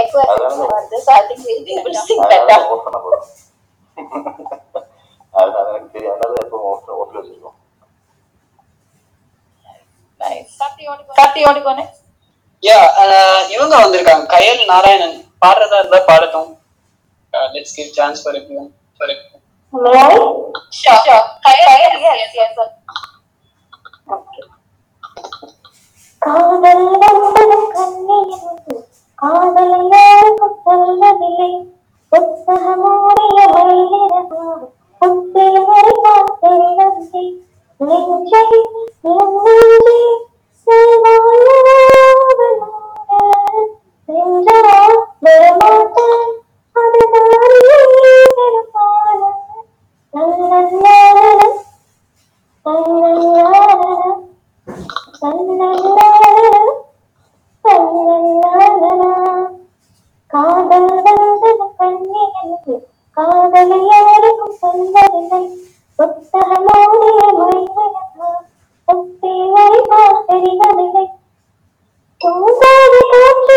[0.01, 0.23] Echo
[0.71, 0.97] வருது.
[1.07, 2.65] So I think will be able to sing better.
[5.35, 7.57] அது எனக்கு தெரியும் அதனால எப்பவும் off off ல வச்சிருக்கோம்.
[10.21, 10.57] நைஸ்
[11.21, 11.85] கார்த்தி ஓடி போனே
[12.63, 12.79] யா
[13.55, 14.25] இவங்க வந்திருக்காங்க.
[14.35, 15.17] கயல் நாராயணன்.
[15.45, 16.51] பாடுறதா இருந்தா பாடட்டும்.
[17.55, 19.13] Let's give chance for everyone for
[20.81, 22.59] sure sure Kayal yes yes
[26.27, 27.59] காதல் வந்தது
[29.19, 31.51] காதல் யாருக்கும் சொல்லவில்லை.
[32.13, 34.61] புத்தகமூடிய மயிலிறகாக
[35.01, 37.25] புத்திய மறைவால் தெரியவில்லை
[37.81, 38.45] நெஞ்சை
[39.05, 39.99] நெஞ்சை
[40.67, 41.63] சேவாயாவலோட
[60.31, 62.75] காதல் வந்தது கண்ணியனுக்கு
[63.17, 65.43] காதலை யாருக்கும் சொல்லவில்லை
[65.99, 68.29] புத்தகமோடிய மொழிகளுக்கு
[68.89, 71.07] புத்தி வரைவால் தெரிவதில்லை
[72.21, 73.56] தூங்காத காற்று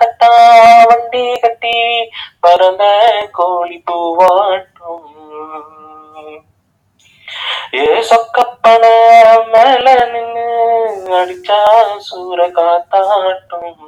[0.00, 0.30] தட்டா
[0.90, 1.76] வண்டி கட்டி
[2.40, 2.84] பறந்த
[3.38, 5.06] கோழி பூவாட்டும்
[7.74, 8.84] ஏ சொக்கப்பன
[9.52, 10.44] மேல நின்னு
[11.18, 11.58] அடிச்சா
[11.98, 13.82] சூர காத்தாட்டும்.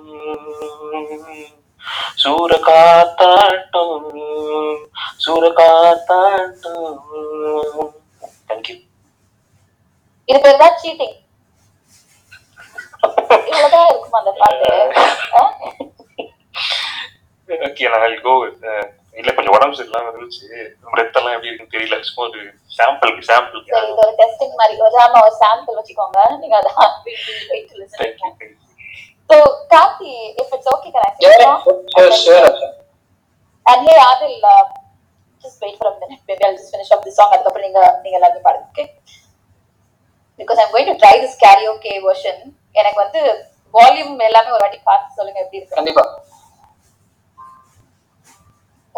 [2.17, 4.11] சூர காத்தாட்டும்.
[5.17, 7.01] சூர காத்தாட்டும்.
[8.49, 8.77] தேங்க்யூ
[10.29, 11.17] இது பேர் தான் சீட்டிங்
[13.31, 14.71] இவ்வளவுதான் இருக்கும் அந்த பாட்டு?
[17.49, 18.35] ஓகே நான் கோ
[19.21, 20.47] இல்ல கொஞ்சம் உடம்பு சரியில்லாம இருந்துச்சு
[20.93, 22.41] பிரெத் எல்லாம் எப்படி இருக்குன்னு தெரியல சும்மா ஒரு
[22.79, 26.73] சாம்பிளுக்கு சாம்பிள் சரி இது ஒரு டெஸ்டிங் மாதிரி ஒரு ஆமா ஒரு சாம்பிள் வச்சுக்கோங்க நீங்க அதை
[27.51, 28.05] wait listen
[35.81, 36.21] a minute.
[36.29, 37.31] Maybe I'll just finish up this song.
[37.35, 38.87] அதுக்கப்புறம் நீங்க நீங்க எல்லாரும் பாடுங்க okay?
[40.39, 42.37] Because I'm going to try this karaoke version.
[42.75, 43.21] எனக்கு வந்து
[43.75, 45.79] வால்யூம் எல்லாமே ஒரு வாட்டி பார்த்து சொல்லுங்க எப்படி இருக்கு.
[45.79, 46.05] கண்டிப்பா.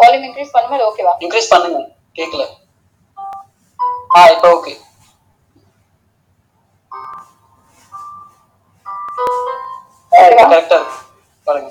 [0.00, 1.80] வால்யூம் இன்க்ரீஸ் பண்ணும்போது ஓகேவா இன்க்ரீஸ் பண்ணுங்க.
[2.19, 2.44] கேக்கல.
[4.16, 4.74] ஆ இப்போ ஓகே
[10.12, 10.98] கரெக்டா இருக்கு.
[11.46, 11.70] பாருங்க.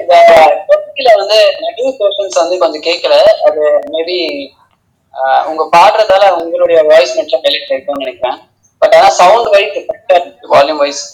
[0.00, 0.14] இந்த
[1.20, 3.14] வந்து நிறைய கொஸ்டின்ஸ் வந்து கொஞ்சம் கேட்கல
[3.48, 3.62] அது
[3.94, 4.18] மேபி
[5.50, 7.70] உங்க பாடுறதால உங்களுடைய வாய்ஸ் மட்டும் ஹைலைட்
[8.02, 8.38] நினைக்கிறேன்.
[8.82, 9.78] பட் ஆனா சவுண்ட் வைஸ்
[10.52, 11.04] வால்யூம் வைஸ்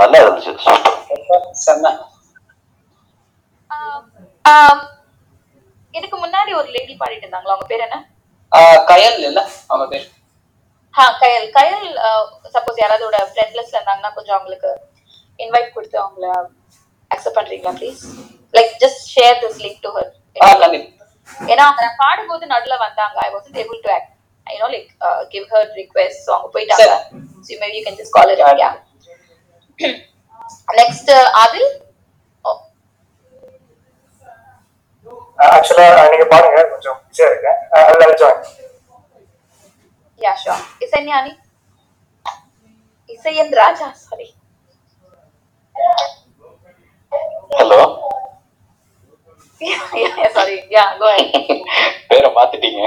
[0.00, 0.52] நல்லா இருந்துச்சு.
[1.66, 1.86] செம்ம.
[5.98, 7.54] இதுக்கு முன்னாடி ஒரு லேடி பாடிட்டு இருந்தாங்களா?
[7.54, 7.98] அவங்க பேர் என்ன?
[8.90, 10.06] கயல் இல்ல அவங்க பேர்?
[10.94, 11.46] ஹா கயல்.
[11.56, 11.86] கயல்
[12.54, 14.70] சப்போஸ் யாராவதோட ஃப்ரெண்ட் லிஸ்ட்ல இருந்தாங்கன்னா கொஞ்சம் அவங்களுக்கு
[15.40, 16.26] இன்வைட் கொடுத்து அவங்கள
[17.10, 18.02] அக்செப்ட் பண்றீங்களா please
[18.54, 20.48] like just share this link to her ah
[21.52, 23.16] ஏன்னா அவங்க நான் பாடும்போது நடுல வந்தாங்க.
[23.24, 24.10] I wasn't able to act
[24.46, 24.88] I know like
[25.32, 26.94] give her request so அவங்க போயிட்டாங்க.
[27.46, 28.70] So maybe you can just call it yeah
[30.80, 31.10] next
[31.42, 31.68] Adil?
[35.38, 37.58] ஆக்சுவலா நீங்க பாருங்க கொஞ்சம் பிஸியா இருக்கேன்.
[37.80, 38.44] அதுல join
[40.18, 41.32] yeah sure Isaignani?
[43.08, 44.28] Isaiyan Raja sorry
[47.52, 47.80] hello
[50.34, 51.08] sorry yeah go
[52.08, 52.80] பேரை மாத்திட்டீங்க.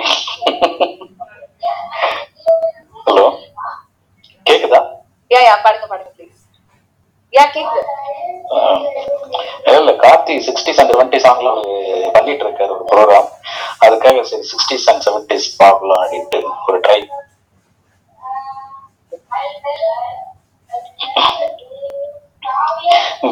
[3.05, 3.25] ஹலோ
[4.45, 4.79] கேக்குதா?
[5.31, 7.18] யா யா பாடுங்க பாடுங்க ப்ளீஸ் யா கேக்குது ஆஹ்
[9.71, 11.74] இல்ல கார்த்தி சிக்ஸ்டிஸ் அண்ட் செவன்டி சாங்ல ஒரு
[12.12, 13.29] பண்ணிட்டு இருக்காரு ஒரு ப்ரோக்ராம்
[13.86, 17.00] அதுக்காக சரி சிக்ஸ்டிஸ் அண்ட் செவன்டிஸ் பார்க்கலாம் அப்படின்ட்டு ஒரு ட்ரை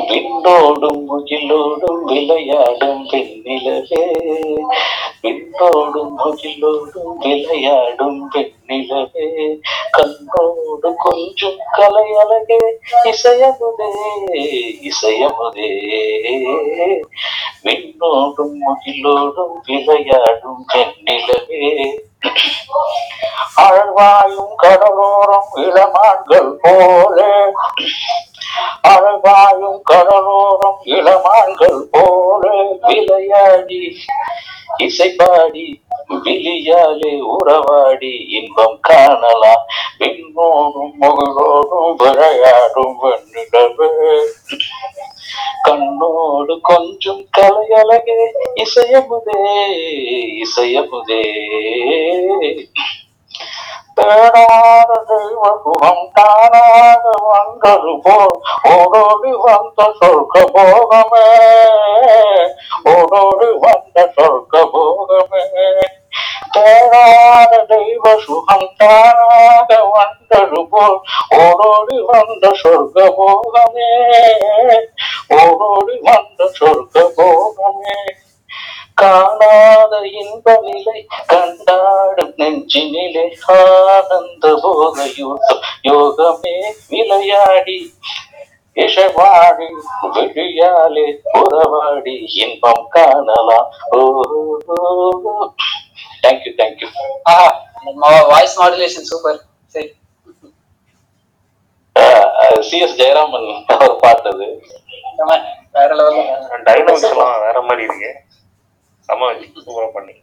[0.08, 4.04] விண்ணோடும் முகிலோடும் விளையாடும் பெண்ணிலவே
[5.22, 9.28] விண்ணோடும் முகிலோடும் விளையாடும் பெண்ணிலவே
[9.92, 12.60] கண்ணோடு கொஞ்சம் கலை அழகே
[13.04, 13.90] இசையமுதே
[14.82, 15.70] இசையமுதே.
[17.64, 21.64] விண்ணோடும் முகிலோடும் விளையாடும் பெண்ணிலவே
[23.56, 27.34] அழவாயும் கடலோரம் இளமான்கள் போலே.
[28.82, 32.78] அழகாயும் கடலோரம் இளமான்கள் போலே.
[32.82, 33.96] விளையாடி
[34.78, 39.66] இசைப்பாடி விழியாலே உறவாடி இன்பம் காணலாம்.
[40.00, 43.90] விண்ணோடும் முகளோடும் விளையாடும் வெண்ணிடவே
[45.64, 48.20] கண்ணோடு கொஞ்சம் கலையழகே
[48.56, 49.40] இசையமுதே
[50.44, 51.24] இசையமுதே.
[53.98, 58.36] தேடாத தெய்வ சுகம் தானாக வந்தது போல்
[58.74, 61.26] ஓடோடி வந்த சொர்க்க போகமே
[62.84, 65.44] ஓடோடி வந்த சொர்க்க போகமே
[66.52, 70.98] தேவாத தெய்வ சுகம் தானாக வந்தது போல்
[71.38, 73.92] ஓடோடி வந்த சொர்க்க போகமே
[75.34, 77.98] ஓடோடி வந்த சொர்க்க போகமே
[78.94, 86.56] காணாத இன்ப நிலை கண்டாடும் நெஞ்சினிலே ஆனந்த போகையூட்டும் யோகமே
[86.90, 87.78] விளையாடி
[88.76, 89.68] இசைவாடி
[90.16, 93.70] விழியாலே உறவாடி இன்பம் காணலாம்.
[93.92, 94.02] ஓ.
[96.28, 96.90] தேங்க்யூ தேங்க்யூ
[97.32, 97.48] ஆஹா
[98.34, 99.40] வாய்ஸ் மாடுலேஷன் சூப்பர்
[99.76, 99.90] சரி.
[102.68, 104.48] சிஎஸ் ஜெயராமன் அவர் பாட்டது
[105.18, 105.30] செம.
[105.78, 106.22] வேற லெவல்ல
[106.68, 108.12] டைனாமிக்ஸ் எல்லாம் வேற மாதிரி இருக்கு.
[109.10, 109.30] செம
[109.66, 110.16] சூப்பரா பண்ணி.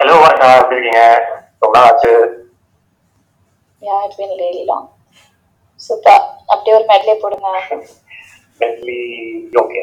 [0.00, 1.02] ஹலோ எப்படி இருக்கீங்க?
[1.62, 2.12] ரொம்ப நாள் ஆச்சு.
[3.82, 4.86] Yeah it's been really long
[5.80, 7.48] super அப்படியே ஒரு மெட்லே போடுங்க.
[8.60, 9.00] மென்லி
[9.62, 9.82] ஓகே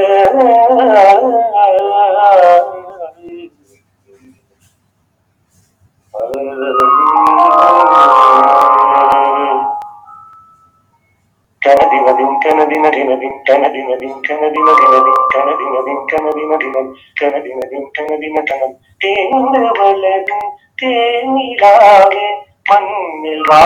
[12.43, 20.47] கனதினதின் கனதினதினதின் கனதினதின் கனதினதினன் கனதினதின் கனதின கணம் தேர்ந்து வளரும்
[20.81, 22.27] தேனிலாவே
[22.65, 23.61] மண்ணில் வா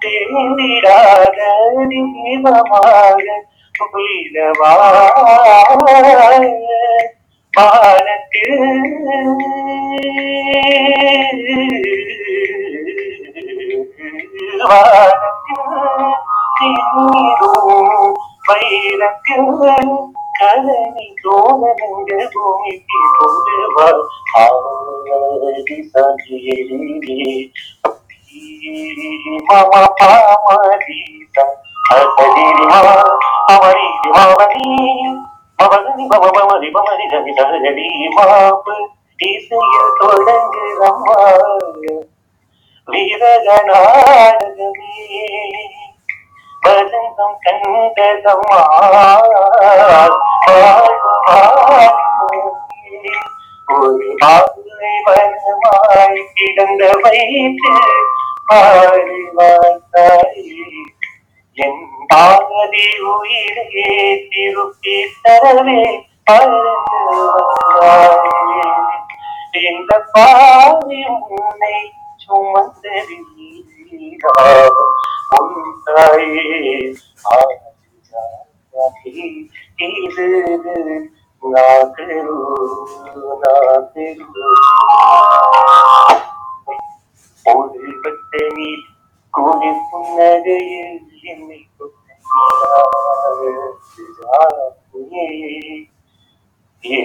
[0.00, 1.38] தேந்திடாத
[1.90, 3.26] தீபமாக
[3.90, 4.72] உயிரவா
[16.56, 18.04] வானத்தில்
[18.46, 19.90] வைரத்தில்
[20.38, 23.56] கலனி சோழனங்க பூமிக்கு கொண்டு
[24.40, 27.18] ஆதி சகிரி
[29.48, 31.54] மம பாமரீதம்
[31.92, 32.80] அசதிரிமா
[33.48, 34.70] அமரிதி மாவதி
[35.58, 38.76] மமதி மம மமதி மமதி கவி சகரி மாப்பு
[39.98, 41.20] தொடங்குதம்மா
[46.66, 47.34] நாடகமே வதந்தம்
[53.76, 57.72] ஒரு ஆலை வனமாய் கிடந்த வைத்து
[58.48, 60.66] பாடி வாத்தாயே
[61.58, 63.86] என் பாதி உயிரே
[64.30, 65.82] திருப்பி தரவே
[66.26, 66.72] பறந்து
[67.80, 68.72] வந்தாயே
[69.64, 71.00] இந்த பாதி
[71.32, 71.76] உன்னை
[73.96, 74.94] சுமந்தது நீராகும்
[75.36, 76.76] உன் தாயே
[78.74, 79.12] ஆதி
[79.98, 80.26] இது
[81.42, 82.18] நாகரு
[83.42, 84.46] நாகரு
[87.44, 88.86] ஒரு பட்ட நீர்
[89.34, 91.60] கூலி புன்னகையில் என்னை
[96.78, 97.02] I'm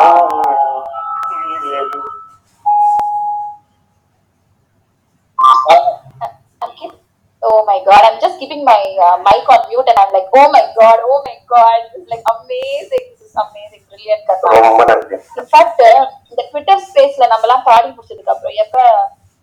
[7.44, 10.48] oh my god, I'm just keeping my uh, mic on mute and I'm like, oh
[10.52, 14.48] my god, oh my god, this is like amazing, this is amazing, brilliant Katha.
[14.68, 15.84] ரொம்ப நன்றி இன்ஃபேக்ட்
[16.32, 18.78] இந்த Twitter ஸ்பேஸ்ல நம்மலாம் பாடி முடிச்சதுக்கு அப்புறம் எப்ப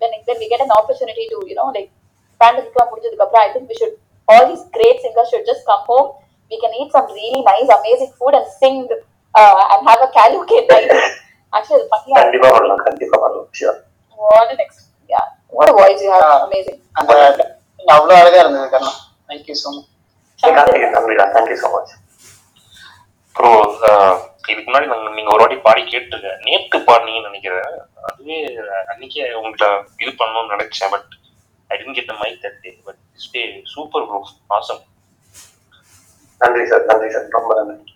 [0.01, 1.91] when then we get an opportunity to you know like
[2.41, 3.95] பேண்டமிக்லாம் முடிஞ்சதுக்கு அப்புறம் I think we should
[4.29, 6.09] all these great singers should just come home
[6.51, 8.79] we can eat some really nice amazing food and sing
[9.74, 10.92] and have a karaoke night.
[11.54, 13.78] Actually அது பண்ணியா கண்டிப்பா வரலாம் கண்டிப்பா வரலாம் sure.
[14.20, 14.72] what an ex
[15.10, 15.26] yeah.
[15.58, 16.46] What a voice you have Yeah.
[16.48, 16.78] amazing.
[17.00, 17.12] அந்த
[17.96, 18.92] அவ்வளவு அழகா இருந்தது கண்ணா
[19.30, 21.94] thank you so much Karthigai நன்றிடா thank you so much
[23.36, 23.52] bro
[24.52, 26.40] இதுக்கு முன்னாடி நாங்க நீங்க ஒரு வாட்டி பாடி கேட்டிருக்கேன்.
[26.46, 27.66] நேத்து பாடினீங்கன்னு நினைக்கிறேன்.
[28.10, 28.38] அதுவே
[28.92, 29.68] அன்னைக்கே உங்களை
[30.04, 31.10] இது பண்ணணும்னு நினைச்சேன் but
[31.70, 33.00] I didn't get the mic that day but
[33.74, 34.20] super bro
[34.58, 34.82] awesome
[36.42, 37.94] நன்றி சார் நன்றி சார் ரொம்ப நன்றி.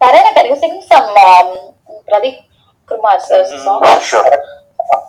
[0.00, 1.48] Tarana, can you sing some um,
[2.08, 2.36] Pradeep
[2.88, 3.82] Kumar sir's song?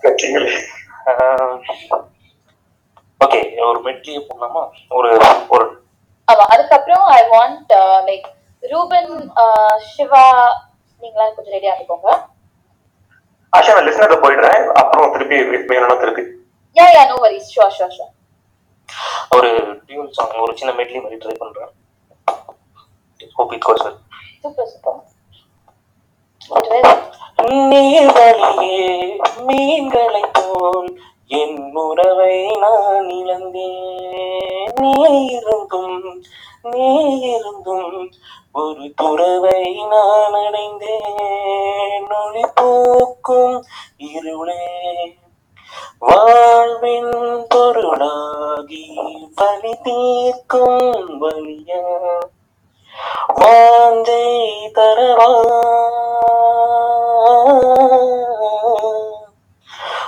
[0.04, 0.52] கேட்டீங்களே
[3.22, 4.62] ஓகே ஒரு மெட்லியே போடலாமா
[4.98, 5.10] ஒரு
[5.54, 5.66] ஒரு
[6.28, 7.72] ஆமா அதுக்கப்புறம் I want
[8.10, 8.28] like
[8.64, 9.12] Ruben
[9.90, 10.24] Siva
[11.02, 12.10] நீங்களாம் கொஞ்சம் ரெடியா இருந்துக்கோங்க
[13.54, 15.38] ஆஷா நான் லிஸ்னர்ல போயிடுறேன் அப்புறம் திருப்பி
[15.74, 16.24] வேணும்னா திருப்பி
[16.76, 18.14] yeah yeah no worries sure sure sure
[19.38, 19.52] ஒரு
[19.88, 21.74] டியூன் சாங் ஒரு சின்ன மெட்லி மாதிரி ட்ரை பண்றேன்
[23.38, 23.98] hope it goes super
[24.44, 24.68] super
[27.70, 28.86] நீர்வழியே
[29.48, 30.90] மீன்களை போல்
[31.28, 34.72] என் உறவை நான் இழந்தேன்.
[34.82, 34.94] நீ
[35.26, 36.24] இருந்தும்
[36.62, 36.88] நீ
[37.20, 38.12] இருந்தும்
[38.52, 42.10] ஒரு துறவை நான் அடைந்தேன்.
[42.22, 43.64] ஒளி போக்கும்
[43.98, 44.64] இருளே
[46.00, 48.86] வாழ்வின் பொருளாகி
[49.36, 51.84] வழி தீர்க்கும் வழியா.
[53.28, 54.26] வாஞ்சை
[54.74, 55.30] தரவா.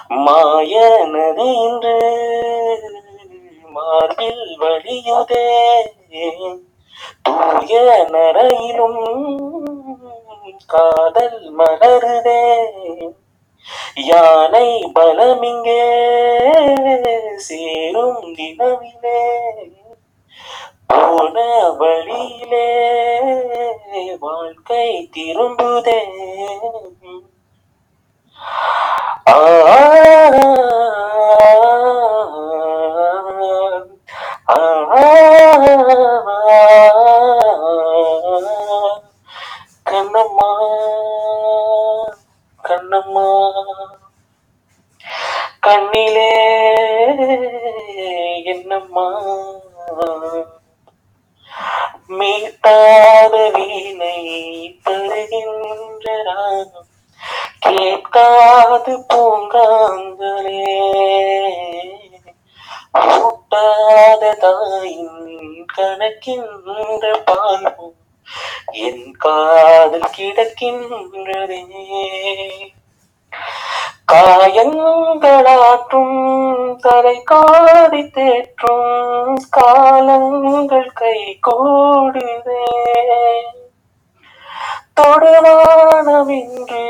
[0.09, 1.97] மாய நதி இன்று
[3.63, 5.47] மார்பில் வழியுதே.
[7.21, 9.01] தூய நரையிலும்
[10.65, 12.43] காதல் மலருதே.
[13.95, 15.83] யானை பலமிங்கே
[17.35, 19.19] சேரும் தினவிலே
[20.91, 21.37] போன
[21.79, 22.67] வழியிலே
[24.19, 25.99] வாழ்க்கை திரும்புதே
[39.85, 40.49] கண்ணம்மா
[42.63, 43.27] கண்ணம்மா
[45.63, 46.29] கண்ணிலே
[48.53, 49.07] என்னம்மா
[52.09, 54.19] மீட்டாத வீணை
[54.83, 56.07] தருகின்ற
[57.59, 60.65] கேட்காது பூங்காங்களே.
[62.93, 67.95] ஊட்டாத தாயின் கணக்கின்ற பாலும்
[68.71, 71.63] என் காதல் கிடக்கின்றதே.
[74.11, 76.17] காயங்களாற்றும்
[76.79, 82.63] தலை காடி தேற்றும் காலங்கள் கை கூடுதே
[85.01, 86.83] தொடுவானமின்று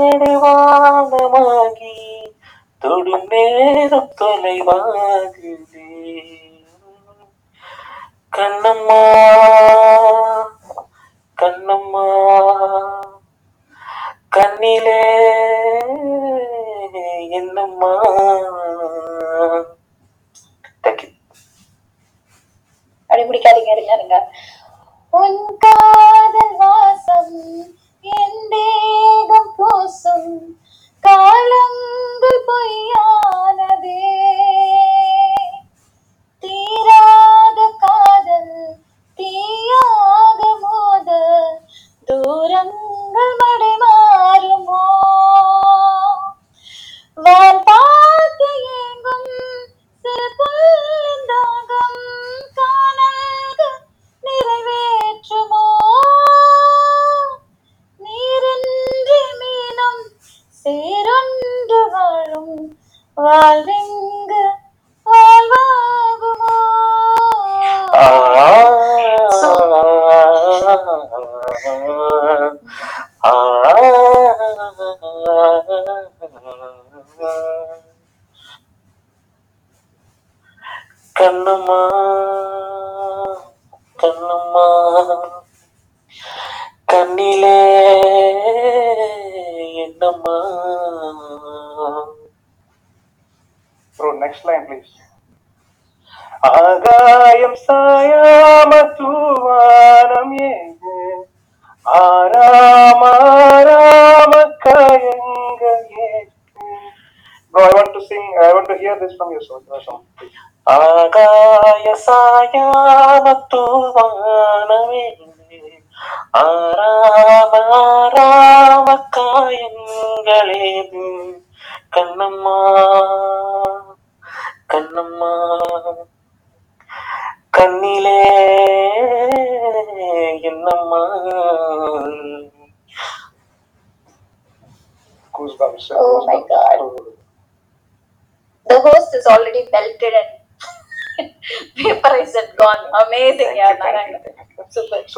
[0.00, 1.94] நடுவானமாகி
[2.82, 5.86] தொடும் நேரம் தொலைவாகுதே
[8.32, 9.00] கண்ணம்மா
[11.38, 12.04] கண்ணம்மா.
[14.32, 15.00] கண்ணிலே
[17.38, 17.92] என்னம்மா
[20.84, 21.08] தேங்க்யூ
[23.10, 24.18] பாடி முடிக்காதீங்க இருங்க இருங்க
[25.12, 27.34] உன் காதல் வாசம்
[28.04, 30.30] என் தேகம் பூசும்
[31.04, 33.98] காலங்கள் பொய்யானதே
[36.42, 38.54] தீராத காதல்
[39.18, 41.08] தீயாக மோத
[42.08, 43.72] தூரங்கள் மடை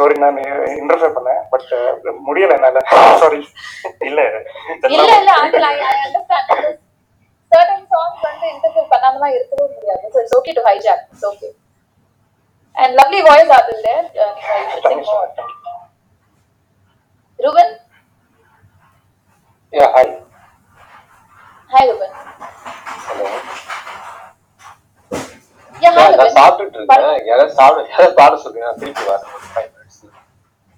[0.03, 0.39] சாரி நான்
[0.81, 1.67] இன்டர்ஃபியர் பண்ணேன் பட்
[2.29, 2.81] முடியல என்னால
[3.23, 3.41] சாரி
[4.09, 4.21] இல்ல
[4.97, 6.79] இல்ல இல்ல until I, I understand because
[7.53, 11.51] certain songs வந்து interfere பண்ணாமலாம் இருக்கவே முடியாது so it's okay to hijack it's okay
[12.77, 15.41] and lovely voice Adil there uh, you should sing thank you so more much
[17.39, 17.71] Ruben
[19.73, 20.13] yeah hi
[21.71, 22.13] hi Ruben
[23.09, 23.29] hello
[25.75, 29.42] yeah hi நான் Ruben சாப்பிட்டுட்டு இருக்கேன் யாராவது சாப்பிட யாராவது பாட சொல்லுங்க நான் திருப்பி வரேன்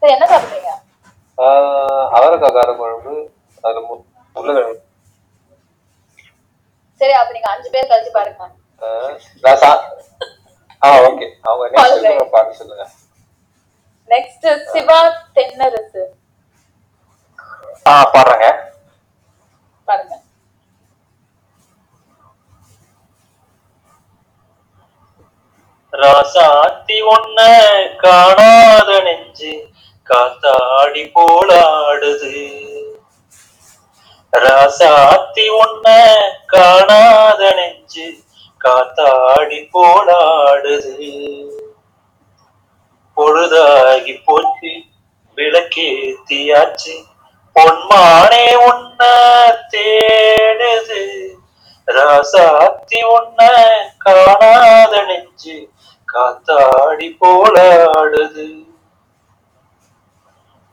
[0.08, 0.82] என்ன சாப்பிடுறீங்க?
[2.14, 3.30] அவரைக்காய் கார குழம்பு
[3.62, 4.82] அது மு- உருளைக்கிழங்கு.
[6.94, 8.50] சரி அப்ப நீங்க அஞ்சு பேர் கழிச்சு பாருங்க.
[9.40, 9.84] நான் சா
[10.84, 11.32] ஆ ஓகே.
[11.42, 12.28] அவங்க All நெக்ஸ்ட் right.
[12.30, 12.88] பாட்டு சொல்லுங்க.
[14.08, 16.04] நெக்ஸ்ட் சிவா தென்னரசு.
[17.86, 18.56] ஆ பாடுறேங்க.
[19.84, 20.20] பாருங்க.
[25.92, 27.40] ராசாத்தி ஒன்ன
[27.96, 29.68] காணாத நெஞ்சு.
[30.10, 32.52] காத்தாடி போலாடுது.
[34.32, 36.08] ராசாத்தி உன்ன
[36.46, 38.14] காணாத நெஞ்சு
[38.64, 41.12] காத்தாடி போலாடுது.
[43.16, 44.72] பொழுதாகி போச்சு
[45.36, 47.04] விளக்கேத்தியாச்சு
[47.54, 49.04] பொன்மானே உன்ன
[49.70, 51.28] தேடுது.
[51.86, 53.50] ராசாத்தி உன்ன
[53.98, 55.70] காணாத நெஞ்சு
[56.12, 58.63] காத்தாடி போலாடுது.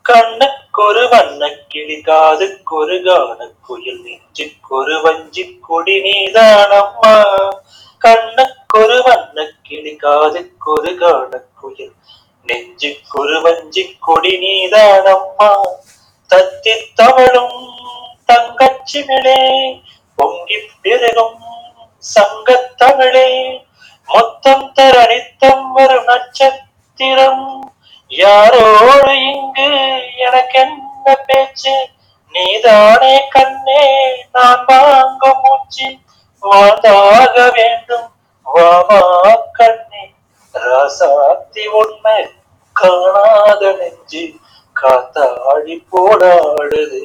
[0.05, 7.13] கண்ணுக்கொரு வண்ண கிளி காதுக்கொரு கான குயில் நெஞ்சுக்கொரு வஞ்சி கொடி நீதானம்மா
[8.01, 9.37] கண்ணுக்கொரு வண்ண
[9.67, 11.93] கிளி காதுக்கொரு கான குயில்
[12.47, 15.49] நெஞ்சுக்கொரு வஞ்சி கொடி நீதானம்மா
[16.29, 17.59] தத்தி தவழும்
[18.29, 19.39] தங்கச்சிமிழே
[20.17, 21.37] பொங்கி பெருகும்
[22.03, 23.29] சங்கத்தமிழே
[24.07, 27.45] மொத்தம் தரணித்தம் வரும் நட்சத்திரம்.
[28.11, 29.67] யாரோடு இங்கு
[30.17, 31.75] எனக்கென்ன பேச்சு?
[32.33, 33.83] நீதானே கண்ணே
[34.31, 35.97] நான் வாங்க மூச்சு.
[36.43, 38.07] வாழ்ந்தாக வேண்டும்
[38.45, 39.01] வாமா
[39.51, 40.13] கண்ணே.
[40.55, 42.19] ராசாத்தி உண்மை
[42.75, 44.23] காணாத நெஞ்சு
[44.75, 47.01] காத்தாடி போடாடுது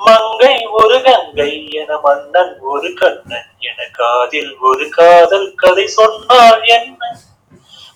[0.00, 7.00] மங்கை ஒரு கங்கை என மன்னன் ஒரு கண்ணன் என காதில் ஒரு காதல் கதை சொன்னால் என்ன?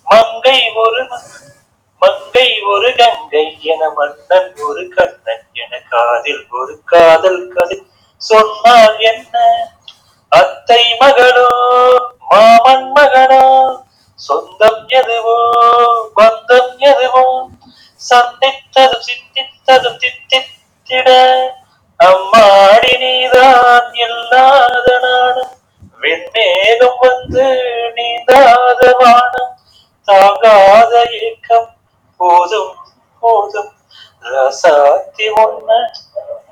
[0.07, 1.03] மங்கை ஒரு
[2.03, 7.79] மங்கை ஒரு கங்கை என மன்னன் ஒரு கண்ணன் என காதில் ஒரு காதல் கதை.
[8.21, 9.35] சொன்னால் என்ன?
[10.33, 11.49] அத்தை மகளோ
[12.31, 13.45] மாமன் மகளோ
[14.19, 15.37] சொந்தம் எதுவோ
[16.17, 17.25] பந்தம் எதுவோ
[18.01, 21.09] சந்தித்ததும் சிந்தித்ததும் தித்தித்திட
[22.01, 25.53] அம்மாடி நீதான் இல்லாத நானும்
[26.03, 27.45] விண்மேலும் வந்து
[27.97, 28.81] நீந்தாத
[30.05, 31.69] தாங்காத ஏக்கம்
[32.17, 32.75] போதும்
[33.21, 33.73] போதும்.
[34.33, 35.71] ரசாத்தி ஒன்ன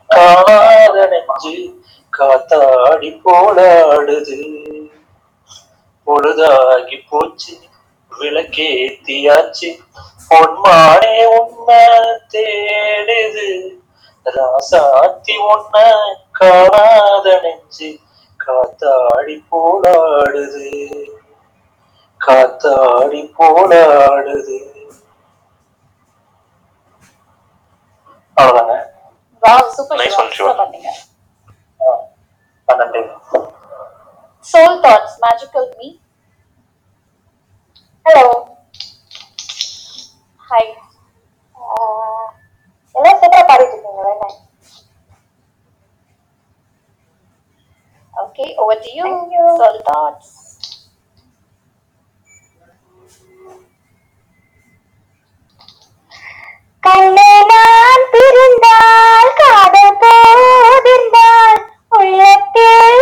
[0.08, 1.54] காணாத நெஞ்சு
[2.18, 4.38] காத்தாடி போலாடுது.
[6.06, 7.54] பொழுதாகி போச்சு
[8.20, 9.70] விளக்கேத்தியாச்சு
[10.28, 11.70] பொன்மானே உன்ன
[12.34, 13.48] தேடுது.
[14.36, 15.84] ராசாத்தி ஒன்ன
[16.32, 17.90] காணாத நெஞ்சு
[18.44, 20.68] காத்தாடி போலாடுது.
[22.22, 23.70] காத்தாடி போல
[24.06, 24.58] ஆடுது
[28.36, 28.76] அவ்வளவுதாங்க
[34.44, 35.88] soul thoughts magical me
[38.06, 38.24] hello
[40.42, 40.70] hi
[42.94, 44.28] எல்லாம் சூப்பரா பாடிட்டு இருக்கீங்க வேணா
[48.14, 49.06] okay over to you
[49.60, 50.32] soul thoughts
[56.82, 61.60] கண்ணே நான் பிரிந்தால் காதல் போதிருந்தால்
[61.92, 63.01] உள்ளத்தில்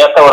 [0.00, 0.29] inmediata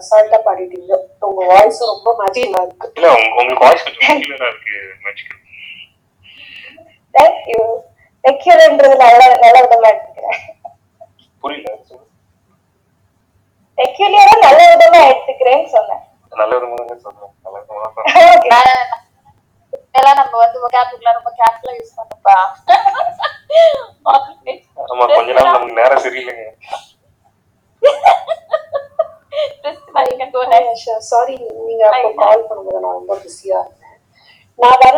[0.00, 0.92] அசால்ட்டா பாடிட்டீங்க.
[1.28, 2.90] உங்க வாய்ஸ் ரொம்ப மேஜிக்கலா இருக்கு.
[2.94, 4.06] இல்ல உங்க- உங்களுக்கு வாய்ஸ் இருக்கு
[5.04, 5.38] மேஜிக்கல்
[7.14, 7.60] தேங்க்யூ
[8.24, 10.40] செக்யூர்ன்றது நல்ல நல்ல விதமா எடுத்துக்கிறேன்.
[11.42, 11.76] புரியல
[13.78, 16.02] செக்யூரியா நல்ல விதமா எடுத்துக்கிறேன்னு சொன்னேன்.
[16.32, 17.32] நல்ல முதல்ல சொல்றேன்
[19.94, 22.36] நல்ல நம்ம வந்து vocabulary ரொம்ப கேர்ஃபுல்லா யூஸ் பண்ணப்பா.
[24.90, 26.02] ஆமா கொஞ்ச நாள் நமக்கு நேரம்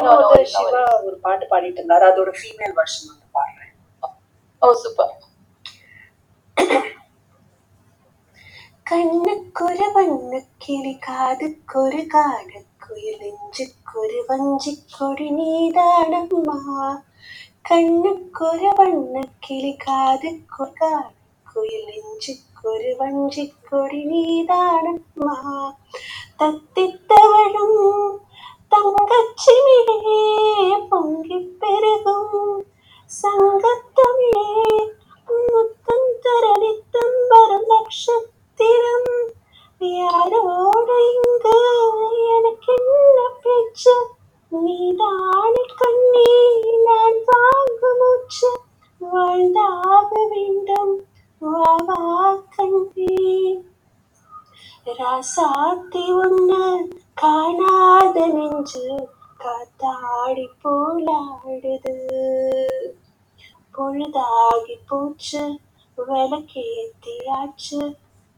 [0.05, 0.23] Oh,
[1.07, 2.05] ஒரு பாட்டு பாடிட்டு இருந்தாரு.
[2.11, 3.73] அதோட ஃபீமேல் வெர்ஷன் வந்து பாடுறேன்.
[4.63, 5.13] ஓ சூப்பர்
[8.91, 16.59] கண்ணுக்கொரு வண்ணக்கிளி காதுக்கொரு காடக்குயில் நெஞ்சுக்கொரு வஞ்சிக்கொடி நீதானம்மா.
[17.71, 25.26] கண்ணுக்கொரு வண்ணக்கிளி காதுக்கொரு காடக்குயில் நெஞ்சுக்கு കാടക്കുയിലെഞ്ചുക്കൊരു വഞ്ചിക്കൊടി നീതാണമ്മ
[26.40, 27.74] തത്തിത്തവളും
[28.72, 30.18] തങ്കച്ചിമിഴേ
[30.90, 32.30] പൊങ്കിപ്പെരുകും
[33.10, 34.74] സംഘത്തമിഴേ
[35.48, 39.06] മുത്തം തരളിത്തം വരും നക്ഷത്തിരം
[39.82, 41.58] யாரோடு இங்கு
[42.30, 43.96] எனக்கு என்ன பேச்சு
[44.52, 46.32] நீதானே கண்ணே
[46.86, 48.52] நான் வாங்கு மூச்சு
[49.02, 50.96] வாழ்ந்தாக வேண்டும்
[51.43, 51.73] வா
[54.99, 56.53] ராசாத்தி உன்ன
[57.15, 59.09] காணாத நெஞ்சு
[59.43, 61.97] காத்தாடி போலாடுது.
[63.75, 65.59] பொழுதாகி போச்சு
[65.99, 67.83] விளக்கேத்தியாச்சு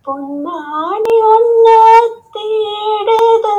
[0.04, 1.68] பொன்னாணி ஒன்ன
[2.34, 3.56] தேடுது.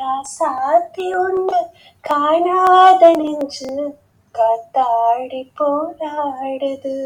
[0.00, 1.60] ராசாத்தி ஒண்ணு
[2.00, 3.98] காணாத நெஞ்சு
[4.34, 6.96] காத்தாடி போராடுது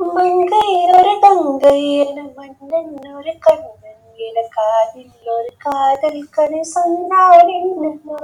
[0.00, 8.18] மங்கை ஒரு தங்கை என மன்னன் ஒரு கண்ணன் என காதில் ஒரு காதல் கதை சொன்னார் என்ன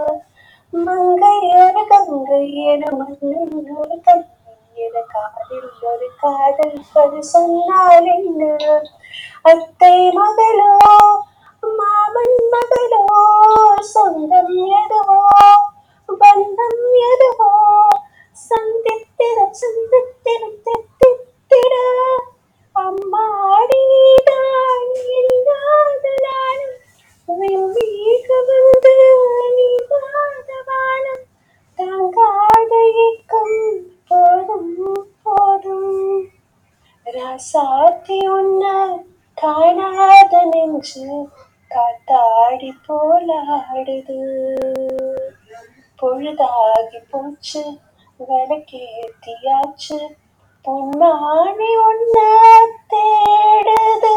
[0.73, 8.51] மங்கை ஒரு கங்கை என மன்னன் ஒரு கண்ணன் என காதில் ஒரு காதல் கதை சொன்னால் என்ன
[9.45, 10.73] அத்தை மகளோ
[11.63, 13.03] மாமன் மகளோ
[13.91, 15.21] சொந்தம் எதுவோ
[16.09, 17.53] பந்தம் எதுவோ
[18.37, 20.43] சந்தித்திட சந்தித்திட
[21.51, 21.77] தித்தித்திட
[22.75, 26.77] அம்மாடி நீதான் இல்லாத நானும்
[27.27, 28.93] வெம்பீக வந்து
[29.57, 31.25] நீதாத வானம்.
[31.79, 32.73] தாங்காத
[33.07, 33.57] ஏக்கம்
[34.09, 36.29] போதும் போதும்.
[37.07, 38.73] ராசாத்தி உன்ன
[39.35, 41.09] காணாத நெஞ்சு
[41.75, 44.21] காத்தாடி போலாடுது.
[46.03, 47.65] பொழுதாகி போச்சு
[48.21, 50.01] விளக்கேத்தியாச்சு.
[50.65, 52.17] பொன்னாணி ஒன்ன
[52.93, 54.15] தேடுது.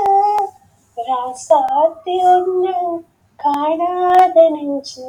[0.97, 2.75] ராசாத்தி ஒண்ணு
[3.39, 5.07] காணாத நெஞ்சு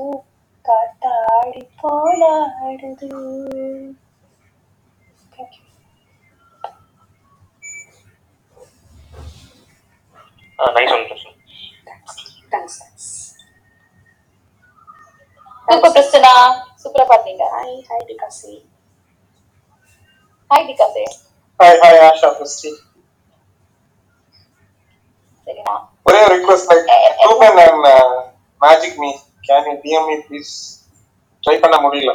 [0.68, 3.10] காத்தாடி போலாடுது.
[10.78, 11.06] Nice one
[12.52, 13.06] Thanks, thanks.
[15.68, 16.32] Super Christina
[16.82, 17.44] சூப்பரா பாத்தீங்க.
[17.56, 18.54] Hi, hi, Dikasi.
[20.50, 21.04] Hi Dikasi
[21.60, 22.70] hi hi Asha Christy
[26.06, 26.88] ஒரே request like
[27.22, 27.86] Ruben and
[28.60, 29.10] magic me
[29.48, 30.54] can you DM me please
[31.42, 32.14] try பண்ண முடியல.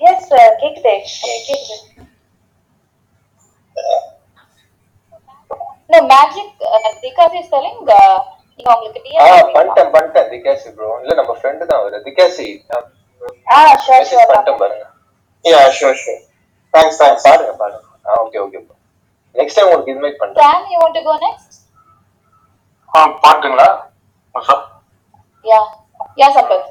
[0.00, 0.44] Yes, sir.
[0.60, 0.92] கேக்குதே.
[1.46, 1.76] கேக்குது.
[5.90, 8.18] No, magic, uh, because he's telling, uh,
[8.52, 11.98] நீங்க உங்களுக்கு DM பண்ணிட்டேன் பண்ணிட்டேன் திகாசி bro இல்ல நம்ம ஃப்ரெண்டு தான் அவரு.
[12.06, 12.46] திகாசி
[13.50, 14.84] மெசேஜ் ஷோர் பண்ணிட்டேன் பாருங்க
[15.44, 16.20] yeah sure sure
[16.74, 18.76] thanks thanks பாருங்க பாருங்க ஆ okay okay bro
[19.34, 21.46] next time உங்களுக்கு இது மாதிரி பண்றேன் you to go next?
[22.92, 23.66] ஆ பாட்டுங்களா
[24.34, 24.62] சார்.
[25.44, 25.64] Yeah.
[26.18, 26.66] Yeah, Sampath.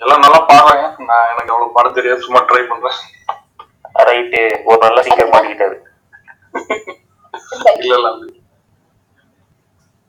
[0.00, 2.24] எல்லாம் நல்லா பாடுறாங்க நான் எனக்கு அவ்வளவு பாட தெரியாது.
[2.26, 2.98] சும்மா ட்ரை பண்றேன்.
[4.08, 5.76] ரைட்டு ஒரு நல்ல சிங்கர் மாட்டிக்கிட்டாரு.
[7.80, 8.34] இல்ல இல்ல என்னதான்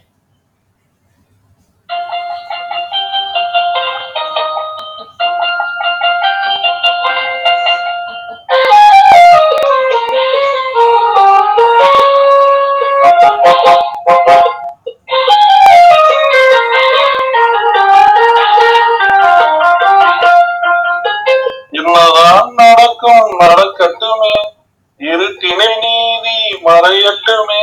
[26.70, 27.62] மறையட்டுமே.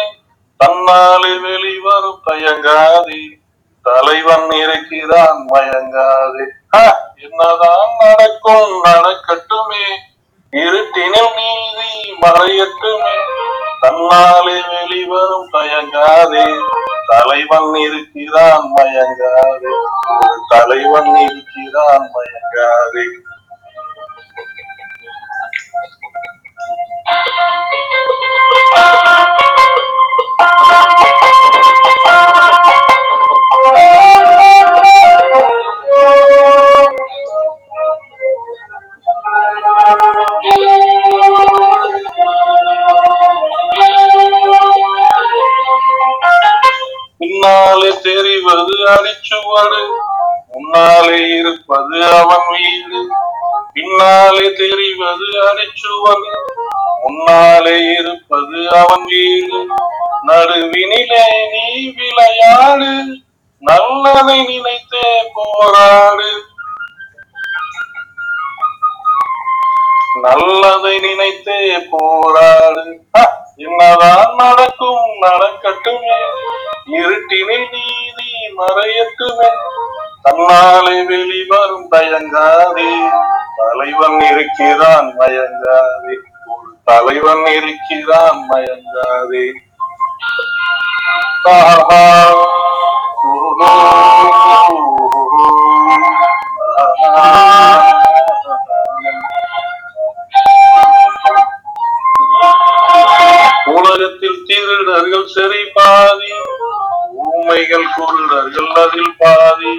[0.64, 3.20] தன்னாலே வெளிவரும் தயங்காதே.
[3.82, 6.44] தலைவன் இருக்கிறான் மயங்காதே.
[7.16, 9.96] என்னதான் நடக்கும் நடக்கட்டுமே.
[10.52, 13.14] இருட்டினில் நீதி மறையட்டுமே.
[13.82, 16.60] தன்னாலே வெளிவரும் தயங்காதே.
[17.06, 19.74] தலைவன் இருக்கிறான் மயங்காதே.
[20.48, 23.04] தலைவன் இருக்கிறான் மயங்காதே.
[47.18, 49.80] பின்னாலே தெரிவது அடிச்சுவடு
[50.52, 53.00] முன்னாலே இருப்பது அவன் வீடு.
[53.72, 56.30] பின்னாலே தெரிவது அடிச்சுவடு
[57.08, 59.66] உன்னாலே இருப்பது அவன் வீடு.
[60.26, 63.02] நடுவினிலே நீ விளையாடு.
[63.58, 66.42] நல்லதை நினைத்தே போராடு.
[70.22, 73.04] நல்லதை நினைத்தே போராடு.
[73.56, 76.16] என்னதான் நடக்கும் நடக்கட்டுமே.
[76.92, 79.48] இருட்டினில் நீதி மறையட்டுமே.
[80.24, 83.10] தன்னாலே வெளிவரும் தயங்காதே.
[83.56, 86.34] தலைவன் இருக்கிறான் மயங்காதே
[86.86, 89.46] தலைவன் இருக்கிறான் மயங்காதே
[91.48, 92.02] ஆஹா.
[103.96, 106.32] உலகத்தில் திருடர்கள் சிறை பாதி
[107.12, 109.78] ஊமைகள் குருடர்கள் அதில் பாதி.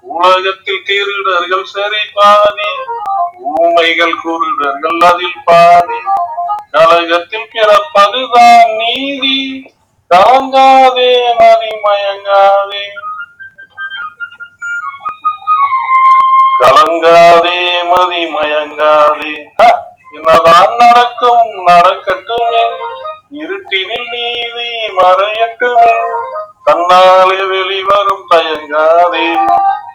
[0.00, 2.70] உலகத்தில் திருடர்கள் சிறை பாதி
[3.38, 5.98] ஊமைகள் குருடர்கள் அதில் பாதி.
[6.70, 9.74] கலகத்தில் பிறப்பதுதான் நீதி.
[10.14, 12.84] கலங்காதே மதி மயங்காதே.
[16.62, 17.60] கலங்காதே
[17.96, 19.44] மதி மயங்காதே.
[20.12, 22.64] என்னதான் நடக்கும் நடக்கட்டுமே.
[23.32, 25.92] இருட்டினில் நீதி மறையட்டுமே.
[26.64, 29.48] தன்னாலே வெளிவரும் தயங்காதே.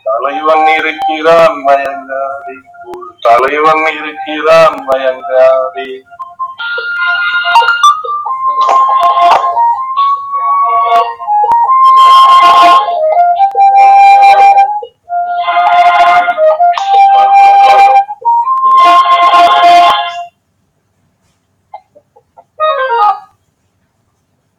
[0.03, 2.55] தலைவன் இருக்கிறான் மயங்காதே.
[3.19, 6.01] தலைவன் இருக்கிறான் மயங்காதே.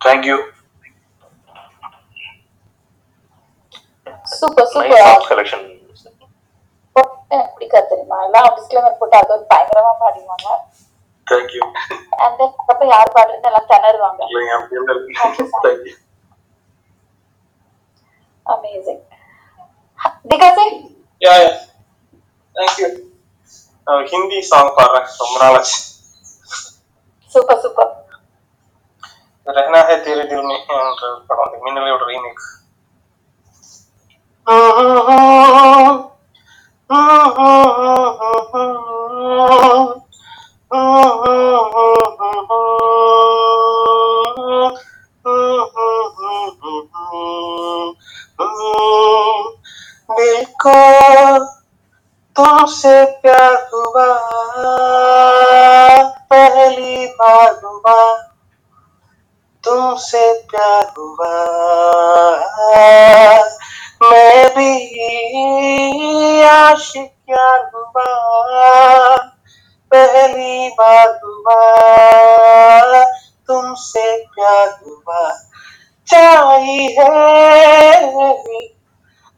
[0.07, 0.37] Thank you
[4.39, 5.65] super super selection
[7.35, 8.17] எனக்கு பிடிக்காது தெரியுமா?
[8.27, 10.49] எல்லாம் டிஸ்க்ளைமர் போட்டு அது ஒரு பயங்கரமா பாடிடுவாங்க.
[11.27, 11.63] தேங்க்யூ
[12.25, 14.23] அண்ட் தென் அப்ப யார் பாடுறது எல்லாம் திணறுவாங்க.
[18.47, 19.03] Amazing
[20.33, 20.67] Dikasi
[21.23, 21.51] yeah yeah
[22.57, 22.89] thank you
[24.13, 25.09] Hindi song பாடுறேன்.
[25.23, 25.63] ரொம்ப
[27.65, 27.86] சூப்பர்
[29.49, 32.53] रहना है तेरे दिल में एंड और मिनलेड रीमिक्स
[50.11, 50.75] दिल को
[52.37, 54.07] तुमसे प्यार हुआ,
[56.31, 58.26] पहली बार हुआ।
[59.77, 61.33] तुमसे प्यार हुआ
[64.03, 64.71] मैं भी
[66.43, 67.13] आशिक
[67.75, 68.05] हुआ
[69.91, 71.59] पहली बार हुआ
[73.47, 75.29] तुमसे प्यार हुआ
[76.09, 77.09] चाहिए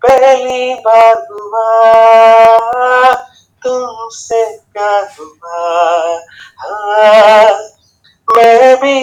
[0.01, 1.67] पहली बार हुआ
[3.63, 4.43] तुमसे
[4.73, 5.57] प्यार हुआ।
[6.59, 7.49] हाँ,
[8.27, 8.97] मैं भी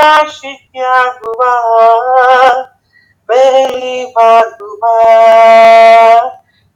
[0.00, 1.52] आशिक यार हुआ
[3.28, 4.94] पहली बार हुआ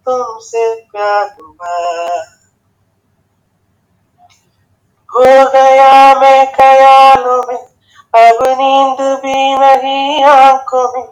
[0.06, 1.76] तुमसे प्यार हुआ
[5.08, 7.56] हो गया मैं ख्यालों में
[8.14, 11.06] अब नींद भी नहीं आँखों में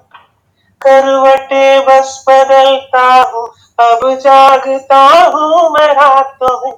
[0.82, 3.46] करवटे बस बदलता हूँ
[3.78, 5.02] अब जागता
[5.34, 6.72] हूँ मैं रातों में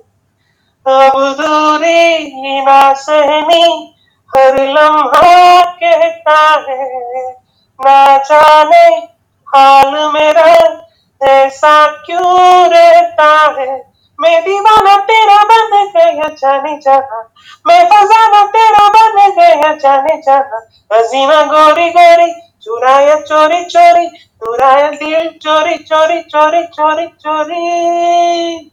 [0.87, 3.94] अब दूरी ना सहनी
[4.31, 6.85] हर लम्हा कहता है,
[7.81, 8.87] ना जाने
[9.49, 10.47] हाल मेरा
[11.21, 13.77] ऐसा क्यों रहता है?
[14.19, 17.21] मैं दीवाना तेरा बन गया, जाने जाना
[17.67, 20.59] मैं फसाना तेरा बन गया, जाने जाना
[20.91, 22.31] हसीना गोरी गोरी,
[22.63, 28.71] चुराया चोरी चोरी, चुराया दिल चोरी चोरी चोरी चोरी चोरी।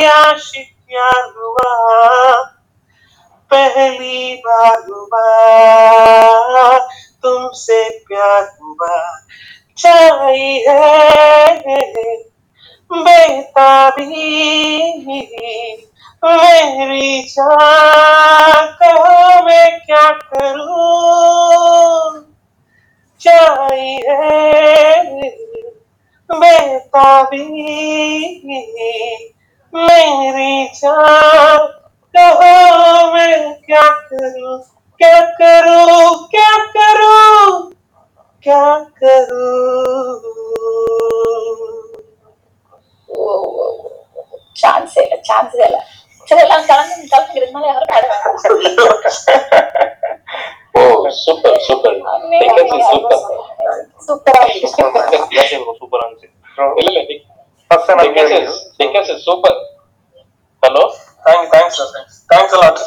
[0.07, 1.71] आशिक यार हुआ।
[3.51, 4.77] पहली बार
[7.23, 8.95] तुमसे प्यार हुआ
[9.77, 10.77] चाहिए
[12.93, 14.05] बेताबी
[16.23, 17.21] मेरी
[18.81, 20.65] कहो मैं क्या करूँ
[23.21, 24.17] चाहिए
[26.29, 27.45] बेताबी
[29.73, 30.65] मेरी
[32.15, 34.57] कहो मैं क्या करूँ
[35.01, 37.71] क्या करूँ क्या करूँ
[38.43, 40.31] क्या करूँ।
[44.55, 45.79] சான்ஸே இல்ல சான்ஸே இல்ல
[46.27, 48.05] சரி எல்லாம் கலந்து கலந்துக்கிறதுக்கு மேல யாரும் பாட
[50.73, 50.81] ஓ
[51.23, 51.97] சூப்பர் சூப்பர்
[52.91, 53.21] சூப்பர்
[54.07, 54.41] சூப்பரா
[55.79, 56.29] சூப்பரா இருந்துச்சு
[56.81, 57.19] இல்ல இல்ல
[57.71, 58.53] First time I'm hearing you.
[58.79, 59.57] Tickets is super
[60.63, 60.83] hello
[61.25, 61.85] Thank, thanks, sir.
[61.93, 62.77] Thanks, thanks a lot.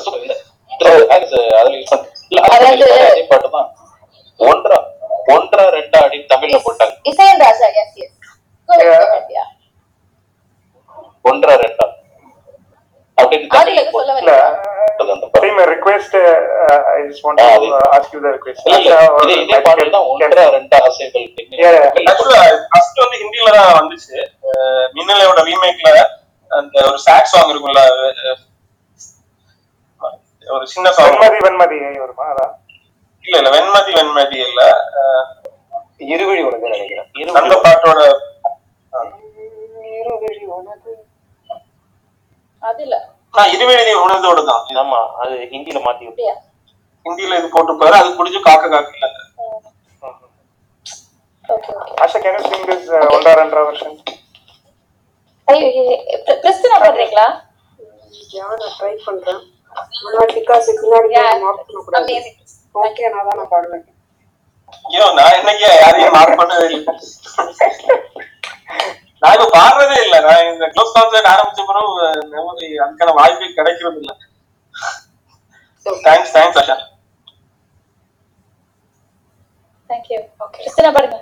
[2.47, 3.69] அதாவது- அதே பாட்டு தான்
[4.41, 4.79] ஒன்றா
[5.35, 8.13] ஒன்றா ரெண்டா அப்படின்னு தமிழ்ல போட்டாங்க Isaiyan Raja yes yes
[8.69, 9.49] Yeah.
[11.25, 11.87] ஒன்றா ரெண்டா
[13.19, 16.13] அப்படின்னு ஆடியில தமிழ்ல சொல்ல இல்ல, வரீங்க போட்டது அந்த பாட்டு Team, a request.
[16.17, 16.35] Uh,
[16.93, 18.31] I just want to Ah, the- uh, ask you the request.
[18.31, 18.97] இல்ல இல்ல Asha or இதே
[19.43, 21.27] இதே பாடல் தான் Michael ஒன்றா ரெண்டா ஆசைகள்
[22.73, 24.17] ஃபர்ஸ்ட் வந்து ஹிந்தில தான் வந்துச்சு.
[24.97, 25.91] மின்னலையோட ரீமேக்ல
[26.51, 27.83] அந்த ஒரு சாட் சாங் இருக்கும்ல
[30.47, 32.25] ஒரு சின்ன சாங் வெண்மதி வெண்மதி வருமா?
[32.33, 32.53] அதான்
[33.25, 34.61] இல்ல இல்ல வெண்மதி வெண்மதி இல்ல.
[36.09, 37.09] இருவழி உனக்கு நினைக்கிறேன்.
[37.41, 38.01] அந்த பாட்டோட
[40.01, 40.93] இருவழி உனது.
[42.63, 42.97] அது இல்ல.
[43.35, 44.63] நான் இருவேதி உணர்ந்தோட தான்.
[44.83, 46.27] ஆமா அது ஹிந்தில மாத்தி விட்டு
[47.07, 49.07] ஹிந்தில இது போட்டு பாரு அது பிடிச்சி காக்க காக்க இல்ல
[51.45, 51.73] okay okay.
[52.05, 53.91] Asha, can you sing this uh, ஒன்றா ரெண்டா version?
[55.49, 55.83] ஐயோ
[56.43, 57.27] கிறிஸ்டினா பாடுறீங்களா?
[58.37, 59.43] நான் ட்ரை பண்றேன்.
[60.05, 61.11] முன்னாடி பிகாஸ் பின்னாடி
[61.43, 61.75] மார்க்
[62.85, 63.85] ஓகே நான் தான் நான் பாடுவேன்.
[64.89, 66.95] ஐயோ நான் என்னைக்கு யாரையும் மார்க் பண்ணவே இல்லை.
[69.23, 70.17] நான் இப்ப பாடுறதே இல்ல.
[70.29, 71.93] நான் இந்த க்ளோஸ் கான்சர்ட் ஆரம்பிச்ச பிறகு
[72.35, 74.13] மெமரி அதுக்கான வாய்ப்பே கிடைக்கிறது இல்ல
[76.09, 76.77] thanks thanks Asha.
[79.91, 81.19] Thank you okay Christina பாடுங்க.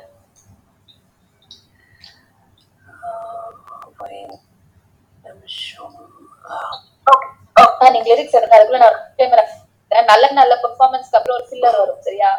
[7.82, 8.56] ஆ நீங்க லிரிக்ஸ் எடுங்க.
[8.56, 12.30] அதுக்குள்ள நான் நல்ல நல்ல பெர்ஃபார்மன்ஸ்க்கு அப்புறம் ஒரு ஃபில்லர் வரும் சரியா?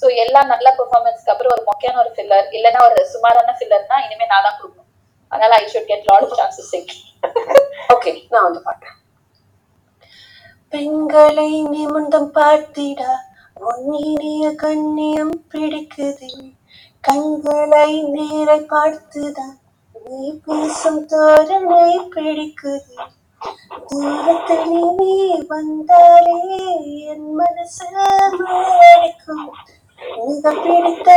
[0.00, 4.46] சோ எல்லா நல்ல பெர்ஃபார்மன்ஸ்க்கு அப்புறம் ஒரு மொக்கையான ஒரு ஃபில்லர் இல்லனா ஒரு சுமாரான ஃபில்லர்னா இனிமே நான்
[4.46, 4.90] தான் கொடுக்கணும்
[5.32, 6.90] அதனால I should get lot of chances sing
[7.94, 8.96] okay நான் வந்து பாட்டேன்
[10.72, 13.10] பெண்களை நிமிர்ந்தம் பார்த்திடா.
[13.60, 16.30] உன்னிய கண்ணியம் பிடிக்குது.
[17.00, 19.56] கண்களை நேரை பார்த்துதான்
[20.04, 22.96] நீ பேசும் தோரணை பிடிக்குது.
[23.88, 25.14] தூரத்தில் நீ
[25.48, 26.38] வந்தாலே
[27.06, 27.86] என் மனசு
[28.92, 29.46] அடிக்கும்
[30.26, 31.08] மிக பிடித்த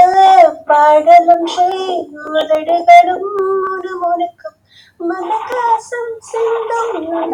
[0.66, 1.48] பாடலும்
[2.26, 3.28] உதடுகளும்
[3.66, 4.58] முணுமுணுக்கும்.
[5.10, 6.94] மனகாசம் சிந்தும்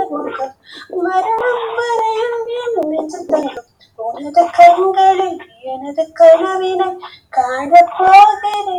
[0.10, 0.56] முகம்
[0.90, 3.72] மரணம் வரையும் என் நெஞ்சு தங்கும்.
[4.00, 6.88] உனது கண்களில் எனது கனவினை
[7.30, 8.72] காணப் போகிறேன்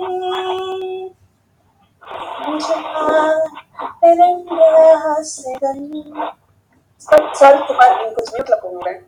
[7.32, 9.00] சாரி குமார் நீங்க கொஞ்சம் மியூட்ல போங்களேன்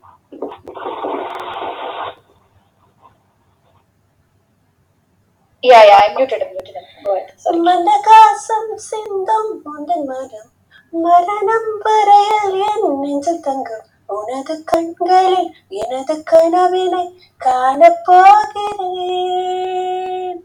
[5.64, 10.50] yeah yeah I muted muted go ahead sorry மனகாசம் சிந்தும் உந்தன் மனம்.
[10.96, 13.86] மரணம் வரையில் என் நெஞ்சில் தங்கும்.
[14.06, 20.40] உனது கண்களில் எனது கனவினை காணப்போகிறேன்.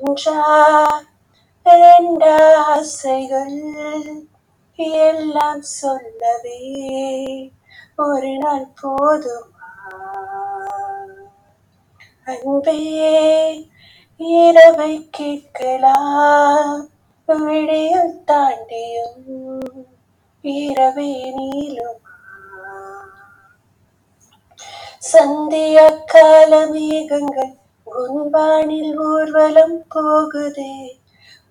[0.00, 1.04] ஒன்றா
[1.64, 2.82] இரண்டா
[4.76, 7.52] எல்லாம் சொல்லவே
[7.96, 9.70] ஒரு நாள் போதுமா?
[12.24, 13.64] அன்பே
[14.16, 16.88] இரவை கேட்கலாம்.
[17.26, 19.86] விடியல் தாண்டியும்
[20.40, 22.05] இரவே நீளுமா.
[25.02, 27.52] சந்திய கால மேகங்கள்
[27.86, 30.72] உன்வானில் ஊர்வலம் போகுதே.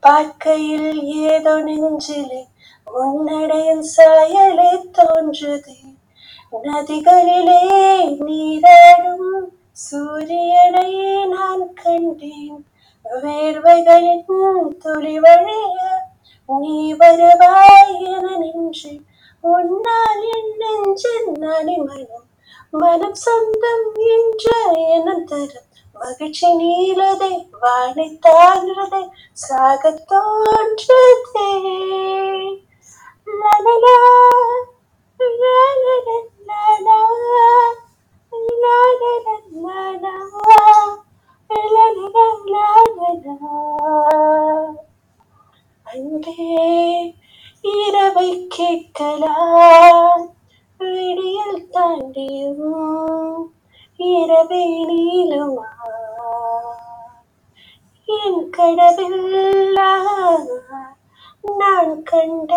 [0.04, 2.42] பார்க்கையில் ஏதோ நெஞ்சிலே
[2.88, 5.78] உன்னடையின் சாயலே தோன்றுதே.
[6.64, 7.62] நதிகளிலே
[8.26, 9.30] நீராடும்
[9.86, 10.92] சூரியனை
[11.26, 12.62] நான் கண்டேன்.
[13.06, 14.26] வேர்வைகளின்
[14.84, 15.80] துளி வழிய
[16.50, 18.94] நீ வருவாய் என நின்று
[19.44, 22.30] உன்னால் என் நெஞ்சின் அணிமனம்
[22.78, 24.46] மனம் சொந்தம் என்ற
[24.90, 25.70] எண்ணம் தரும்.
[25.94, 31.50] மகிழ்ச்சி நீளதை வானை தாழ்றதை சாக தோன்றதே.
[33.42, 33.98] லலலா,
[35.20, 37.00] லலலலலா,
[45.84, 47.14] அன்பே
[47.62, 50.35] இரவை கேட்கலாம்.
[50.80, 52.72] விடியல் தாண்டியோ
[54.00, 55.68] இரவே நீளமா
[58.08, 59.22] என் கடவில்
[61.60, 62.52] நான் கண்ட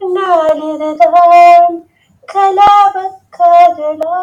[0.00, 1.76] நாளிதுதான்
[2.28, 3.06] கலாபக்காரலா
[3.36, 4.18] காதலா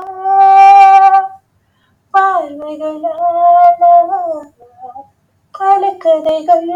[2.13, 3.83] பார்வைகளால்
[5.55, 6.71] பல கதைகள்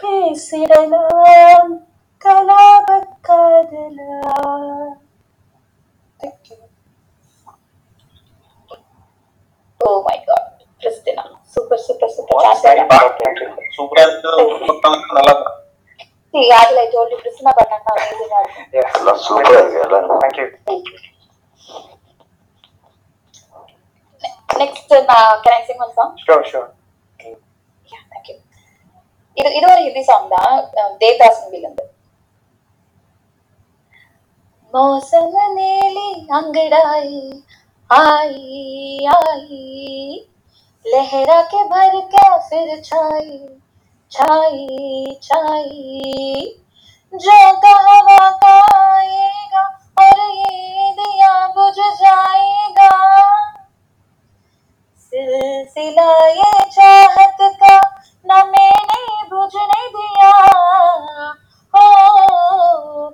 [0.00, 1.72] பேசிடலாம்.
[2.21, 2.89] கலாப
[3.27, 4.19] காதலா
[6.19, 6.57] Thank you.
[9.79, 10.43] Oh my god,
[10.81, 11.23] Christina.
[11.55, 12.35] Super, super, super.
[13.77, 14.43] சூப்பரா இருந்தது
[15.09, 15.51] நல்லா இருக்கு.
[16.33, 18.93] See, அதுல I told you, Christina பண்ணா amazing ஆ இருக்கும்.
[18.99, 20.47] எல்லாம் சூப்பரா இருக்கு எல்லாம் தேங்க்யூ
[24.53, 26.09] Next, நான் can I sing one song?
[26.25, 26.69] Sure sure
[27.87, 28.37] Yeah, thank you.
[29.37, 31.85] இது இது ஒரு ஹிந்தி சாங் தான் அஹ் தேவதாஸ் மூவில இருந்து
[34.74, 37.20] मौसम नीली अंगड़ाई
[37.90, 40.26] आई आई
[40.84, 43.38] लहरा के भर के फिर छाई
[44.12, 46.44] छाई छाई
[47.12, 48.18] जो कहवा
[48.50, 49.62] आएगा
[50.02, 52.90] और ये दिया बुझ जाएगा
[55.12, 57.76] सिलसिला ये चाहत का
[58.26, 60.32] न मैंने बुझने दिया
[61.74, 63.08] हो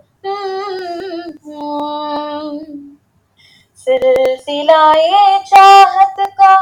[3.86, 6.52] सिलसिला ये चाहत का,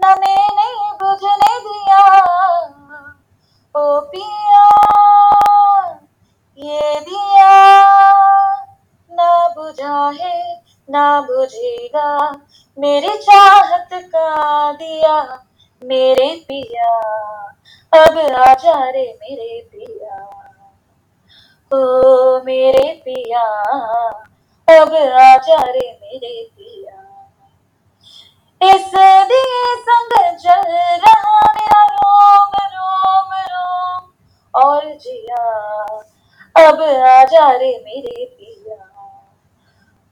[0.00, 2.02] न मैंने बुझने दिया।
[3.74, 4.66] ओ पिया,
[6.58, 7.50] ये दिया,
[9.12, 12.30] ना बुझा है ना बुझेगा।
[12.78, 15.44] मेरी चाहत का दिया,
[15.84, 16.94] मेरे पिया।
[17.92, 20.24] अब आजा रे मेरे पिया।
[21.72, 21.80] ओ
[22.44, 23.44] मेरे पिया
[24.68, 26.96] अब राजा रे मेरे पिया
[28.60, 28.90] इस
[29.30, 30.12] दिए संग
[30.42, 30.62] जल
[31.04, 34.02] रहा मेरा रोम रोम रोम,
[34.54, 35.44] और जिया।
[36.56, 38.84] अब राजा रे मेरे पिया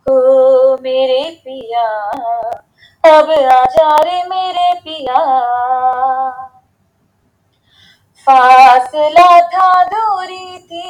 [0.06, 1.86] ओ मेरे पिया
[3.04, 5.18] अब राजा रे मेरे पिया
[8.26, 10.86] फासला था दूरी थी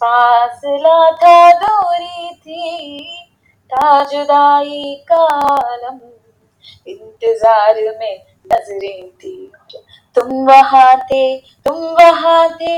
[0.00, 3.24] फासला था दूरी थी
[3.70, 5.98] था जुदाई का आलम
[6.88, 8.16] इंतज़ार में
[8.52, 9.52] नज़रें थी।
[10.16, 11.24] तुम वहाँ थे
[11.66, 12.76] तुम वहाँ थे।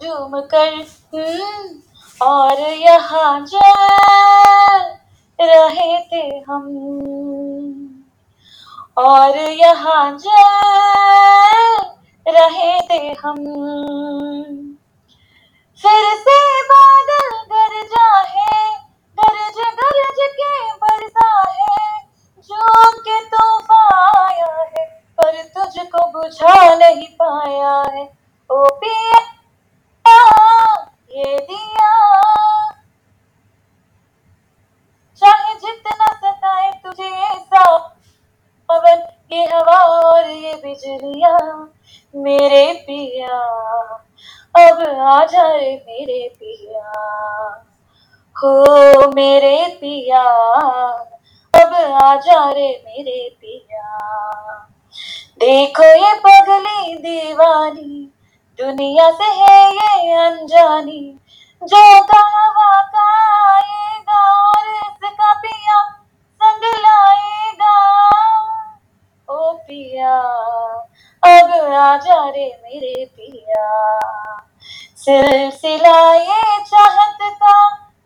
[0.00, 0.74] झूम कर
[1.14, 1.68] हम्म,
[2.20, 4.94] और यहाँ जल
[5.38, 6.64] रहे थे हम।
[8.96, 11.64] और यहाँ जल
[12.26, 13.42] रहे थे हम।
[15.80, 18.62] फिर से बादल गरजा है
[19.18, 22.00] गरज गरज के बरसा है।
[22.48, 24.86] जो के तूफ़ान आया है
[25.18, 28.04] पर तुझको बुझा नहीं पाया है।
[28.50, 29.20] ओ पिया,
[31.10, 31.92] ये दिया।
[35.22, 37.65] चाहे जितना सताए तुझे ऐसा
[40.66, 41.72] बिजलियाँ,
[42.16, 43.38] मेरे पिया।
[44.58, 46.90] अब आ जाए मेरे पिया।
[48.36, 50.22] हो मेरे पिया,
[51.54, 53.86] अब आ जा रे मेरे पिया।
[55.40, 58.12] देखो ये पगली दीवानी,
[58.58, 61.02] दुनिया से है ये अनजानी।
[61.62, 63.08] जो कहवा का
[63.52, 65.80] आएगा और इसका पिया
[66.42, 67.35] संग लाएगा
[69.28, 70.16] ओ पिया
[71.22, 73.64] अब आजा रे मेरे पिया।
[75.04, 77.56] सिलसिला ये चाहत का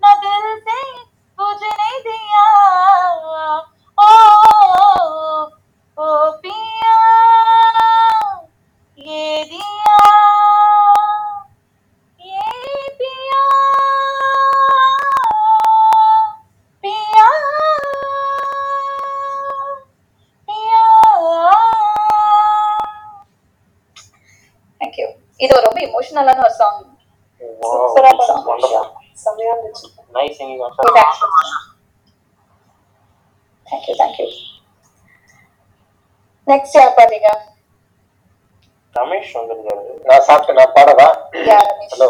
[0.05, 0.81] न दिल से
[1.39, 2.47] बुझने दिया।
[3.99, 4.11] ओ,
[4.79, 5.45] ओ,
[5.99, 6.97] ओ पिया
[8.99, 9.90] ये दिया
[25.41, 26.81] இது ஒரு ரொம்ப இமோஷனலான ஒரு சாங்
[27.63, 28.81] சூப்பரா பண்ணாங்க
[29.23, 29.87] செமையா இருந்துச்சு.
[30.15, 30.61] Nice singing
[33.67, 34.27] thank you thank you
[36.47, 37.31] next யார் பாத்தீங்க
[38.95, 41.09] ரமேஷ் வந்திருக்காரு நான் சாப்பிட்டேன் நான் பாடவா?
[41.49, 41.93] யார் ரமேஷ்.
[41.95, 42.09] ஹலோ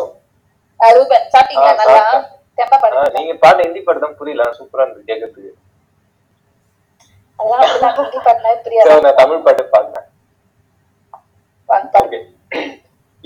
[0.80, 1.72] ஆ, ரூபன் சாப்பிட்டீங்களா?
[1.72, 1.96] ஆ, நல்லா?
[2.02, 2.28] சாப்பிட்டேன்.
[2.58, 3.10] தெம்பா பாடுங்க.
[3.16, 4.44] நீங்க பாட்டு ஹிந்தி பாட்டு தான் புரியல.
[4.58, 5.02] சூப்பரா இருந்து
[7.62, 8.20] அதெல்லாம் ஹிந்தி
[8.64, 8.96] புரியாது.
[9.06, 9.98] நான் தமிழ் பாட்டு பாடுங்க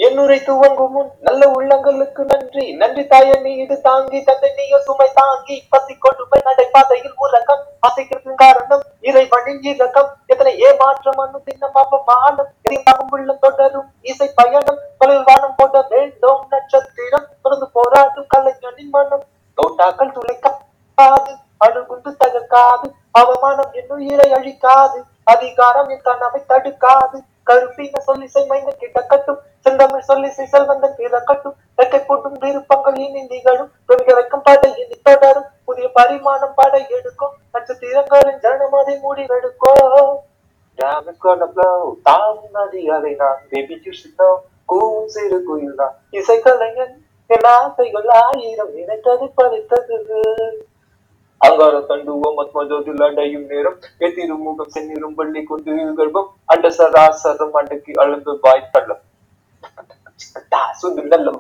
[0.05, 2.65] என்னுரை துவங்கும் முன் நல்ல உள்ளங்களுக்கு நன்றி.
[2.81, 7.63] நன்றி தாய நீ இது தாங்கி தந்தை நீயோ சுமை தாங்கி பசி கொண்டு போய் நடைபாதையில் உறக்கம்.
[7.87, 14.81] ஆசைக்கிறதுக்கு காரணம் இறைவனின் இறக்கம் எத்தனை ஏமாற்றம் அனு தின்னம் அவமானம் எதையும் உள்ளம் தொடரும் இசை பயணம்.
[14.99, 17.29] தொழில் வானம் போட வேண்டும் நட்சத்திரம்.
[17.43, 19.25] தொடர்ந்து போராடும் கலைஞனின் மனம்.
[19.59, 21.33] தோட்டாக்கள் துளைக்காது
[21.65, 22.87] அணுகுண்டு தகர்க்காது.
[23.11, 24.99] அவமானம் என்னும் இறை அழிக்காது.
[25.35, 27.19] அதிகாரம் என் கனவை தடுக்காது.
[27.47, 33.73] கருப்பின சொல்லி மைந்த கிடக்கட்டும் செந்தமிழ் சொல்லி செல்வந்தன் பிறக்கட்டும் ரெக்கை போட்டும் விருப்பங்கள் இனி நிகழும்.
[33.89, 35.49] துணிக வைக்கும் படை இனி தொடரும்.
[35.65, 37.35] புதிய பரிமாணம் படை எடுக்கும்.
[37.53, 40.23] நட்சத்திரங்களின் ஜனமதை மூடி எடுக்கும்
[40.79, 44.29] Jam is gonna blow, தாம் நதி அதை நான் பேபி யூசித்தோ
[44.71, 46.95] கூவும் சிறு குயில் தான் இசைக்கலைஞன்
[47.31, 49.99] என் ஆசைகள் ஆயிரம் நினைத்தது பறித்தது
[51.45, 58.35] அங்கார தண்டுவோம் மத்மஜோதில் அடையும் நேரம் எதிரும் முகம் செந்நிரும் பள்ளி கொண்டு கர்ப்பம் அண்ட சராசரம் அண்டக்கு அளந்து
[58.41, 58.69] வாய்
[60.21, 61.31] தள்ளும் சுந்து நல்ல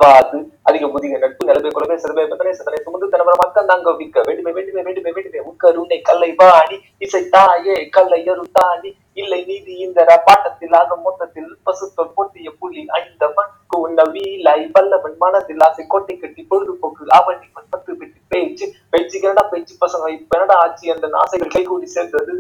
[0.63, 4.83] அதிக முதிக நட்பு நிலைமை குலவை சிறுமை பத்தனை சிதனை சுமந்து தனவர மக்கள் தாங்க விக்க வேண்டுமே வேண்டுமே
[4.83, 8.21] வேண்டுமே வேண்டுமே உக்கருணை கல்லை வாணி இசை தாயே கல்லை
[8.59, 15.63] தாண்டி இல்லை நீதி இந்த பாட்டத்தில் ஆக மொத்தத்தில் பசுத்தொல் பொட்டிய புலி அணிந்தவன் உன்ன வீலை வல்லவன் மனதில்
[15.63, 20.93] ஆசை கோட்டை கட்டி பொழுதுபோக்கு அவனி பத்து பெட்டி பேச்சு பேச்சு கனடா பேச்சு பசங்க இப்ப என்னடா ஆச்சு
[20.93, 22.37] அந்த ஆசைகள் கைகூடி சேர்ந்தது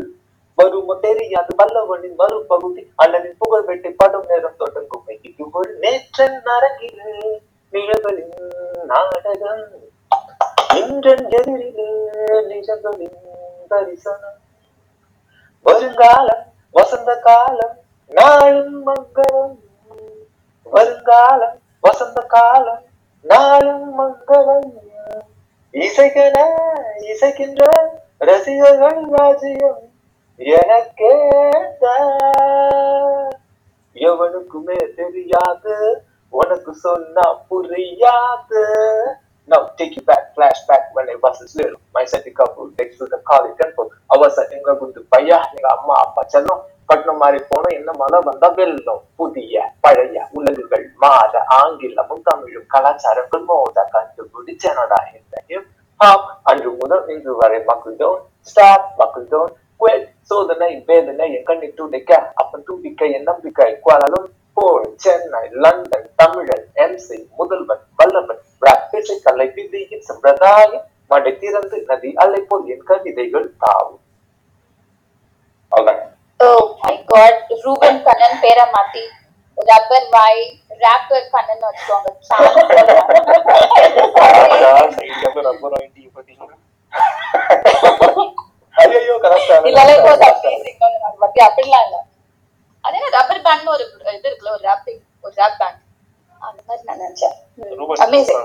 [0.58, 5.08] வருமோ தெரியாது வல்லவனின் மறுபகுதி அண்ணனின் புகழ் வெட்டி படும் நேரம் தொடங்கும்.
[5.28, 7.14] இது ஒரு நேற்றன் அரங்கிலே
[7.72, 8.36] நிழவலின்
[8.86, 9.64] நாடகம்
[10.80, 11.88] இன்றன் எதிரிலே
[12.50, 13.18] நிஜங்களின்
[13.68, 14.38] தரிசனம்.
[15.66, 17.76] வருங்காலம் வசந்த காலம்
[18.10, 19.56] நாளும் மங்களம்.
[20.64, 22.82] வருங்காலம் வசந்த காலம்
[23.20, 24.70] நாளும் மங்களம்.
[25.72, 26.36] இசைக்கென
[27.12, 27.62] இசைக்கின்ற
[28.18, 29.82] ரசிகர்கள் ராஜ்யம்
[30.40, 31.12] எனக்கே
[33.96, 35.74] எவனுக்குமே தெரியாது
[36.40, 38.62] உனக்கு சொன்னா புரியாது.
[39.48, 41.78] Now take you back, flashback when I was little.
[41.96, 43.88] My set couple takes to the Kali temple.
[44.14, 46.62] I was at எங்க குண்டு பையா எங்க அம்மா அப்பா செல்லம்.
[46.88, 49.02] பட்டினம் மாறி போனோம் என்ன மழை வந்தா வெள்ளம்.
[49.20, 55.66] புதிய பழைய உலகுகள் மாற ஆங்கிலமும் தமிழும் கலாச்சாரங்கள் மோத கண்டுபிடிச்சனடா இந்த hip
[56.00, 56.24] hop.
[56.52, 60.04] அன்று முதல் இன்று வரை மக்கள் don't stop மக்கள் don't quit.
[60.30, 67.18] சோதனை வேதனை என் கண்ணை துடைக்க அப்பன் துடிக்க என் நம்பிக்கை குவாலலும் போல் சென்னை லண்டன் தமிழன் எம்சி
[67.36, 68.42] முதல்வன் வல்லவன்
[69.24, 74.00] கலை விதியின் சம்பிரதாயம் மடை திறந்து நதி அலை போல் என் கவிதைகள் தாவும்
[75.72, 76.02] அவ்வளவுதான்
[76.40, 76.48] oh
[76.80, 79.04] my god Ruben Kannan பேரை மாத்தி
[79.58, 80.44] ரப்பர் வாய்
[80.80, 82.08] ராப்பர் கண்ணன் வச்சுக்கோங்க
[88.74, 89.80] ஐயோ கரெக்டா இல்ல
[91.46, 91.96] அப்படிலாம் இல்ல.
[92.84, 95.80] அதே ரப்பர் பேண்ட் ஒரு இது இருக்குல்ல ஒரு ராப்பிங் ஒரு ராப் பேண்ட்
[96.40, 97.36] அந்த மாதிரி நான் நினைச்சேன்.
[98.04, 98.42] அமேசிங்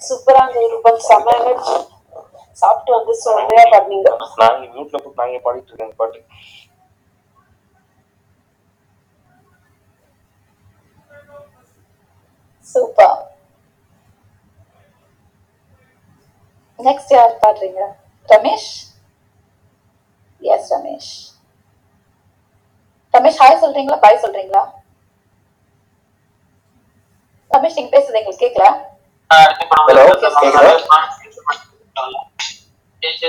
[0.00, 0.72] சூப்பரா இருந்தது.
[0.74, 0.98] ரூபன்.
[1.42, 1.76] எனர்ஜி
[2.56, 4.08] சாப்பிட்டு வந்து செம்மையா பண்ணீங்க
[4.42, 6.20] நாங்க மியூட்ல போட்டு நாங்க பாடிட்டு இருக்கோம் இந்த பாட்டு.
[12.66, 13.18] சூப்பர்.
[16.78, 17.82] நெக்ஸ்ட் யார் பாடுறீங்க?
[18.28, 18.70] ரமேஷ்?
[20.40, 21.12] எஸ் ரமேஷ்.
[23.14, 23.98] ரமேஷ் ஹாய் சொல்றீங்களா?
[24.04, 24.62] பாய் சொல்றீங்களா?
[27.50, 28.66] ரமேஷ் நீங்க பேசுறது எங்களுக்கு கேட்கல
[29.30, 30.04] ஹலோ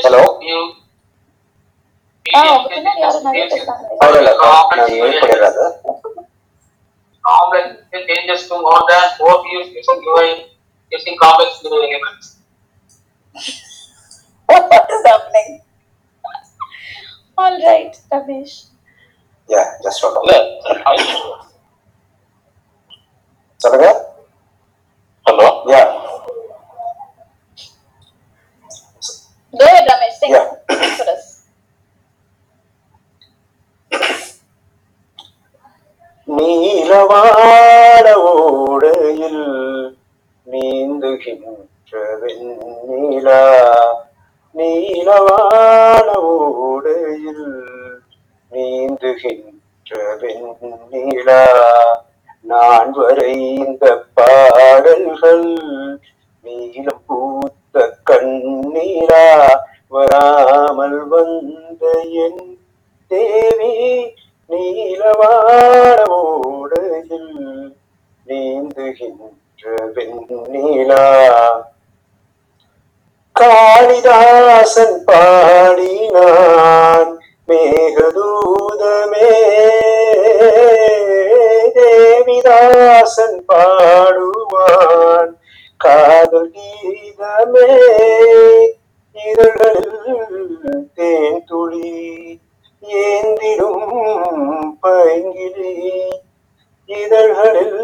[0.05, 0.21] ஹலோ
[2.25, 3.83] ஆ உங்க பின்னாடி யாரும் நிறைய பேசுறாங்க.
[3.93, 4.15] இல்ல.
[4.21, 5.65] இல்ல நான் இது பண்ணிடுறாரு
[7.23, 7.67] complex
[8.07, 10.25] changes to more than four views using UI
[10.91, 12.25] using complex view elements.
[14.48, 15.50] what is happening?
[17.38, 18.56] All right, Ramesh.
[19.48, 20.34] Yeah just one இல்ல
[23.60, 23.88] சொல்லுங்க
[25.26, 25.82] hello yeah
[29.54, 30.18] Go ahead, Ramesh.
[30.18, 30.30] Sing.
[30.30, 30.44] Yeah.
[30.72, 31.24] Sing for us.
[36.70, 39.42] நீலவாட ஓடையில்
[40.46, 43.40] நீந்துகின்ற வெண்ணிலா
[44.57, 46.07] நீலவாட
[46.65, 47.47] ஓடையில்
[48.51, 49.91] நீந்துகின்ற
[50.21, 51.41] வெண்ணிலா.
[52.41, 55.47] நான் வரைந்த பாடல்கள்
[56.43, 59.25] நீலம் பூத்த கண்ணீரா.
[59.87, 61.83] வராமல் வந்த
[62.25, 62.59] என்
[63.07, 63.73] தேவி
[64.49, 67.31] நீலவாட ஓடையில்
[68.27, 69.63] நீந்துகின்ற
[69.95, 71.03] வெண்ணிலா.
[73.35, 77.17] காளிதாசன் பாடினான்.
[77.47, 79.31] மேகதூதமே
[81.77, 85.35] தேவிதாசன் பாடுவான்.
[85.77, 87.69] காதல் கீதமே
[89.15, 92.39] இதழ்களில் தேன் துளி
[92.83, 96.01] ஏந்திடும் பைங்கிலி
[96.89, 97.79] இதழ்களில்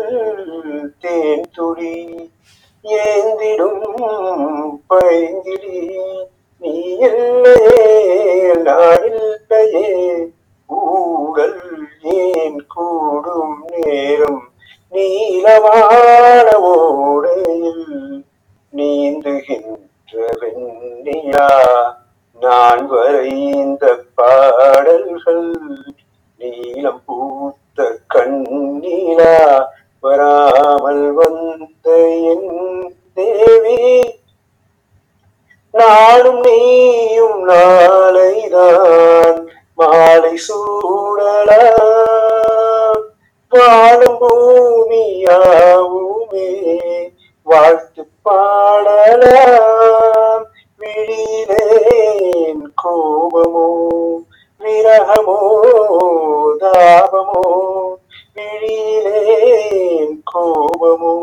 [1.00, 2.30] தேன் துளி
[2.86, 3.84] ஏந்திடும்
[4.88, 5.80] பைங்கிலி
[6.62, 7.82] நீ இல்லையே
[8.64, 9.88] நான் இல்லையே
[10.70, 11.60] ஊடல்
[12.16, 14.42] ஏன் கூடும் நேரம்?
[14.94, 17.86] நீலவான ஓடையில்
[18.74, 19.88] நீந்துகின்ற
[20.42, 21.48] வெண்ணிலா.
[22.40, 23.84] நான் வரைந்த
[24.16, 25.48] பாடல்கள்
[26.40, 27.78] நீளம் பூத்த
[28.08, 29.36] கண்ணீரா
[30.02, 34.14] வராமல் வந்த என் தேவி.
[35.72, 41.82] நாளும் நீயும் நாளைதான் மாலை சூடலாம்.
[43.50, 45.30] வாழும் பூமியாவுமே
[47.44, 49.34] வாழ்த்து பாடலாம்.
[50.78, 53.70] விழியிலேன் கோபமோ
[54.60, 55.40] விரகமோ
[56.60, 57.44] தாபமோ
[58.62, 61.14] விழிலேன் கோபமோ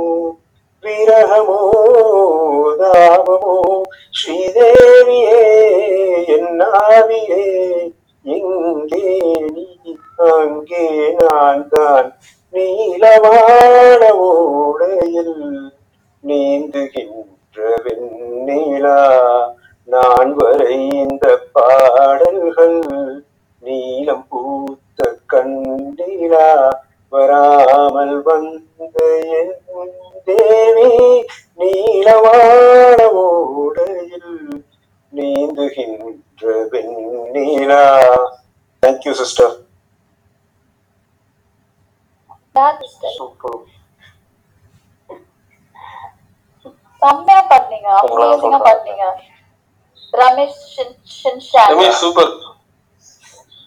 [52.03, 52.33] சூப்பர்.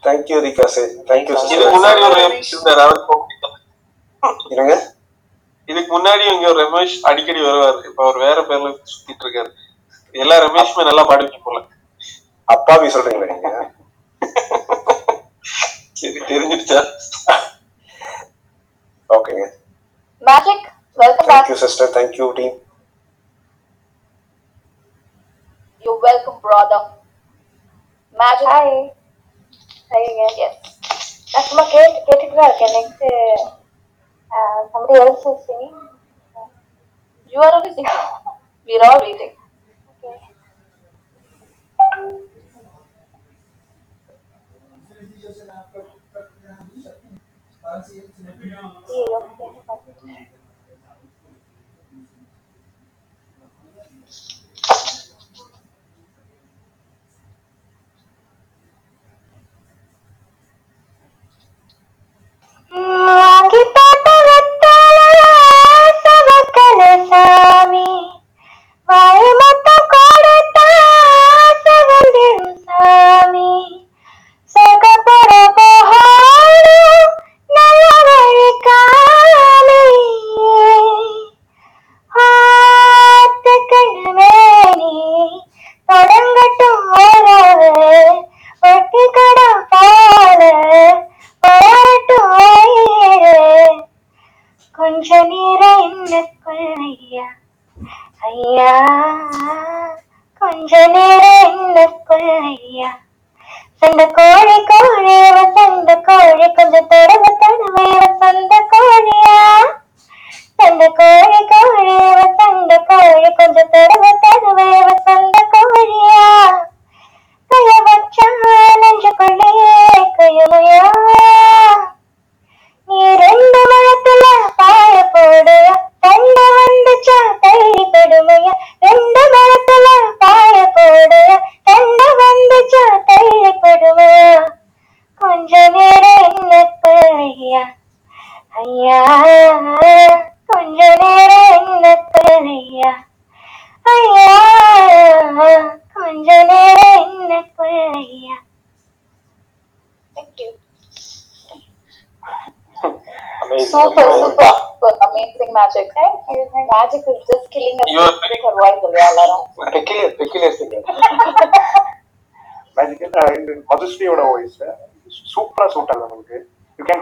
[0.06, 3.02] தேங்க்யூ ரிகாசே தேங்க்யூ இதுக்கு முன்னாடி ஒரு ரமேஷ் இருந்தார் அவர்.
[4.54, 4.74] இருங்க
[5.72, 7.80] இதுக்கு முன்னாடி இங்க ஒரு ரமேஷ் அடிக்கடி வருவார்.
[7.90, 9.52] இப்ப அவர் வேற பேர்ல சுத்திட்டு இருக்காரு.
[10.24, 11.60] எல்லா ரமேஷுமே நல்லா பாடுவீங்க போல.
[12.48, 13.50] அப்பாவி சொல்றீங்களா நீங்க?
[16.00, 16.82] சரி தெரிஞ்சிருச்சா?
[19.18, 19.46] ஓகேங்க
[20.30, 20.66] magic
[21.02, 22.58] welcome back thank you sister thank you team
[25.86, 26.82] you welcome brother
[28.42, 28.78] magic hi
[29.92, 30.56] ஹாய்ங்க yes
[31.34, 33.06] நான் சும்மா கேட்டு கேட்டுட்டு தான் இருக்கேன் next
[34.72, 35.76] somebody else is singing
[37.34, 38.02] you are only singing
[38.70, 38.92] we are
[62.74, 63.81] Get